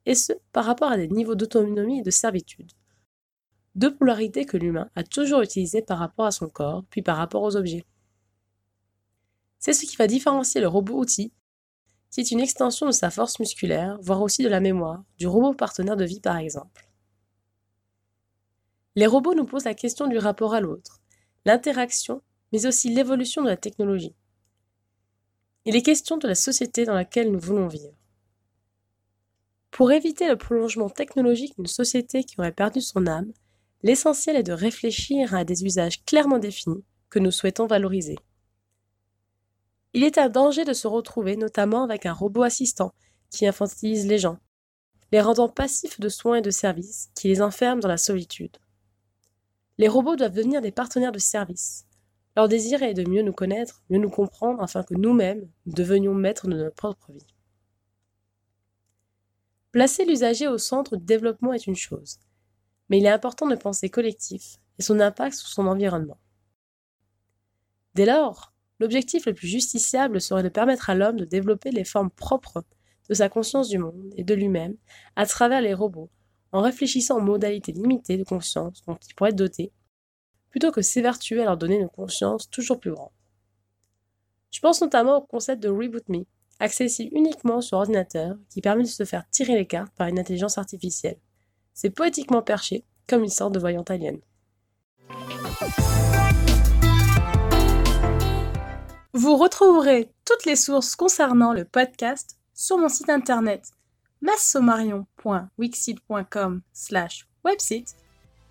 Et 0.07 0.15
ce, 0.15 0.33
par 0.53 0.65
rapport 0.65 0.91
à 0.91 0.97
des 0.97 1.09
niveaux 1.09 1.35
d'autonomie 1.35 1.99
et 1.99 2.03
de 2.03 2.11
servitude 2.11 2.73
deux 3.79 3.95
polarités 3.95 4.45
que 4.45 4.57
l'humain 4.57 4.91
a 4.97 5.05
toujours 5.05 5.41
utilisées 5.41 5.83
par 5.83 5.99
rapport 5.99 6.27
à 6.27 6.33
son 6.33 6.49
corps, 6.49 6.85
puis 6.91 7.01
par 7.01 7.17
rapport 7.17 7.43
aux 7.43 7.57
objets. 7.57 7.87
C'est 9.61 9.73
ce 9.73 9.87
qui 9.87 9.95
va 9.97 10.09
différencier 10.09 10.61
le 10.61 10.67
robot-outil, 10.67 11.33
qui 12.11 12.21
est 12.21 12.31
une 12.33 12.41
extension 12.41 12.87
de 12.87 12.93
sa 12.93 13.11
force 13.11 13.39
musculaire, 13.39 13.97
voire 14.03 14.21
aussi 14.21 14.43
de 14.43 14.49
la 14.49 14.59
mémoire, 14.59 15.05
du 15.17 15.29
robot 15.29 15.55
partenaire 15.55 15.97
de 15.97 16.05
vie 16.05 16.21
par 16.21 16.37
exemple. 16.37 16.89
Les 18.97 19.07
robots 19.07 19.35
nous 19.35 19.45
posent 19.45 19.65
la 19.65 19.75
question 19.75 20.09
du 20.09 20.19
rapport 20.19 20.55
à 20.55 20.61
l'autre, 20.61 21.01
l'interaction, 21.45 22.21
mais 22.53 22.67
aussi 22.67 22.89
l'évolution 22.89 23.43
de 23.43 23.49
la 23.49 23.57
technologie. 23.57 24.17
Il 25.67 25.77
est 25.77 25.83
question 25.83 26.17
de 26.17 26.27
la 26.27 26.35
société 26.35 26.85
dans 26.85 26.95
laquelle 26.95 27.31
nous 27.31 27.39
voulons 27.39 27.69
vivre. 27.69 27.95
Pour 29.71 29.93
éviter 29.93 30.27
le 30.27 30.37
prolongement 30.37 30.91
technologique 30.91 31.55
d'une 31.57 31.67
société 31.67 32.25
qui 32.25 32.35
aurait 32.41 32.51
perdu 32.51 32.81
son 32.81 33.07
âme, 33.07 33.33
L'essentiel 33.83 34.37
est 34.37 34.43
de 34.43 34.53
réfléchir 34.53 35.35
à 35.35 35.45
des 35.45 35.65
usages 35.65 36.05
clairement 36.05 36.39
définis 36.39 36.85
que 37.11 37.19
nous 37.19 37.31
souhaitons 37.31 37.67
valoriser. 37.67 38.17
Il 39.95 40.05
est 40.05 40.19
un 40.19 40.29
danger 40.29 40.65
de 40.65 40.73
se 40.73 40.87
retrouver 40.87 41.37
notamment 41.37 41.85
avec 41.85 42.05
un 42.05 42.13
robot 42.13 42.43
assistant 42.43 42.93
qui 43.31 43.47
infantilise 43.47 44.07
les 44.07 44.19
gens, 44.19 44.39
les 45.13 45.21
rendant 45.21 45.49
passifs 45.49 46.01
de 46.01 46.09
soins 46.09 46.37
et 46.37 46.43
de 46.43 46.51
services, 46.51 47.11
qui 47.15 47.29
les 47.29 47.41
enferment 47.41 47.81
dans 47.81 47.89
la 47.89 47.97
solitude. 47.97 48.57
Les 49.79 49.89
robots 49.89 50.17
doivent 50.17 50.33
devenir 50.33 50.61
des 50.61 50.73
partenaires 50.73 51.13
de 51.13 51.19
service. 51.19 51.87
Leur 52.37 52.49
désir 52.49 52.83
est 52.83 52.95
de 52.95 53.09
mieux 53.09 53.23
nous 53.23 53.33
connaître, 53.33 53.83
mieux 53.91 53.99
nous 53.99 54.11
comprendre, 54.11 54.63
afin 54.63 54.83
que 54.83 54.95
nous-mêmes 54.95 55.49
devenions 55.67 56.15
maîtres 56.15 56.49
de 56.49 56.55
notre 56.55 56.75
propre 56.75 57.13
vie. 57.13 57.27
Placer 59.73 60.05
l'usager 60.05 60.49
au 60.49 60.59
centre 60.59 60.97
du 60.97 61.05
développement 61.05 61.53
est 61.53 61.67
une 61.67 61.77
chose, 61.77 62.19
mais 62.89 62.99
il 62.99 63.07
est 63.07 63.11
important 63.11 63.47
de 63.47 63.57
penser 63.57 63.89
collectif 63.91 64.57
et 64.79 64.83
son 64.83 65.01
impact 65.01 65.37
sur 65.37 65.49
son 65.49 65.67
environnement. 65.67 66.19
Dès 67.95 68.07
lors, 68.07 68.53
l'objectif 68.81 69.27
le 69.27 69.35
plus 69.35 69.49
justiciable 69.49 70.21
serait 70.21 70.43
de 70.43 70.49
permettre 70.49 70.91
à 70.91 70.95
l'homme 70.95 71.17
de 71.17 71.25
développer 71.25 71.71
les 71.71 71.85
formes 71.85 72.11
propres 72.11 72.65
de 73.09 73.15
sa 73.15 73.29
conscience 73.29 73.69
du 73.69 73.79
monde 73.79 74.13
et 74.17 74.25
de 74.25 74.35
lui-même 74.35 74.77
à 75.17 75.27
travers 75.27 75.61
les 75.61 75.75
robots, 75.75 76.11
en 76.53 76.61
réfléchissant 76.63 77.19
aux 77.19 77.23
modalités 77.23 77.73
limitées 77.73 78.17
de 78.17 78.25
conscience 78.25 78.83
dont 78.87 78.99
ils 79.09 79.15
pourraient 79.15 79.31
être 79.31 79.37
dotés, 79.37 79.73
plutôt 80.51 80.71
que 80.71 80.83
s'évertuer 80.83 81.43
à 81.43 81.45
leur 81.45 81.57
donner 81.57 81.77
une 81.77 81.89
conscience 81.89 82.49
toujours 82.51 82.81
plus 82.81 82.93
grande. 82.93 83.11
Je 84.51 84.61
pense 84.61 84.81
notamment 84.81 85.19
au 85.19 85.21
concept 85.23 85.63
de 85.63 85.69
Reboot 85.69 86.09
Me, 86.09 86.25
accessible 86.59 87.17
uniquement 87.17 87.61
sur 87.61 87.79
ordinateur, 87.79 88.37
qui 88.51 88.61
permet 88.61 88.83
de 88.83 88.89
se 88.89 89.05
faire 89.05 89.29
tirer 89.31 89.55
les 89.55 89.67
cartes 89.67 89.95
par 89.95 90.09
une 90.09 90.19
intelligence 90.19 90.59
artificielle. 90.59 91.19
C'est 91.81 91.91
poétiquement 91.91 92.43
perché, 92.43 92.85
comme 93.07 93.23
une 93.23 93.29
sorte 93.29 93.55
de 93.55 93.61
voyante 93.61 93.93
alien. 93.93 94.19
Vous 99.13 99.37
retrouverez 99.37 100.11
toutes 100.25 100.45
les 100.45 100.57
sources 100.57 100.97
concernant 100.97 101.53
le 101.53 101.65
podcast 101.65 102.37
sur 102.53 102.79
mon 102.79 102.89
site 102.89 103.11
internet 103.11 103.71
massomarion.wixit.com 104.23 106.63
slash 106.73 107.29
website 107.45 107.95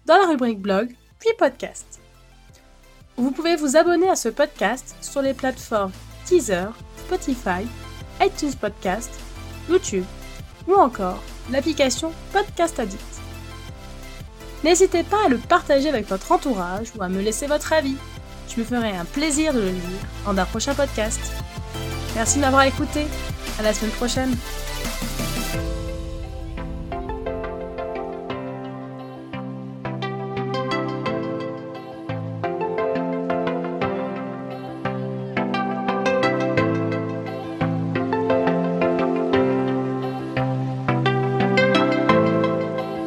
dans 0.06 0.16
la 0.16 0.28
rubrique 0.28 0.62
blog 0.62 0.96
puis 1.20 1.32
podcast. 1.38 2.00
Vous 3.18 3.32
pouvez 3.32 3.58
vous 3.58 3.76
abonner 3.76 4.10
à 4.10 4.16
ce 4.16 4.30
podcast 4.30 4.96
sur 5.02 5.22
les 5.22 5.34
plateformes 5.34 5.92
Teaser, 6.24 6.70
Spotify, 7.06 7.68
iTunes 8.22 8.56
Podcast, 8.58 9.12
YouTube 9.70 10.06
ou 10.68 10.74
encore 10.74 11.22
l'application 11.52 12.12
Podcast 12.34 12.80
Addict. 12.80 13.02
N'hésitez 14.64 15.04
pas 15.04 15.26
à 15.26 15.30
le 15.30 15.38
partager 15.38 15.90
avec 15.90 16.10
votre 16.10 16.32
entourage 16.32 16.92
ou 16.98 17.04
à 17.04 17.10
me 17.10 17.22
laisser 17.22 17.48
votre 17.48 17.74
avis. 17.74 17.96
Je 18.50 18.60
me 18.60 18.66
ferai 18.66 18.96
un 18.96 19.06
plaisir 19.06 19.54
de 19.54 19.60
le 19.60 19.70
lire 19.70 19.82
en 20.26 20.38
un 20.38 20.46
prochain 20.46 20.74
podcast. 20.74 21.20
Merci 22.16 22.38
de 22.38 22.42
m'avoir 22.42 22.64
écouté. 22.64 23.06
À 23.60 23.64
la 23.64 23.74
semaine 23.74 23.92
prochaine. 23.92 24.36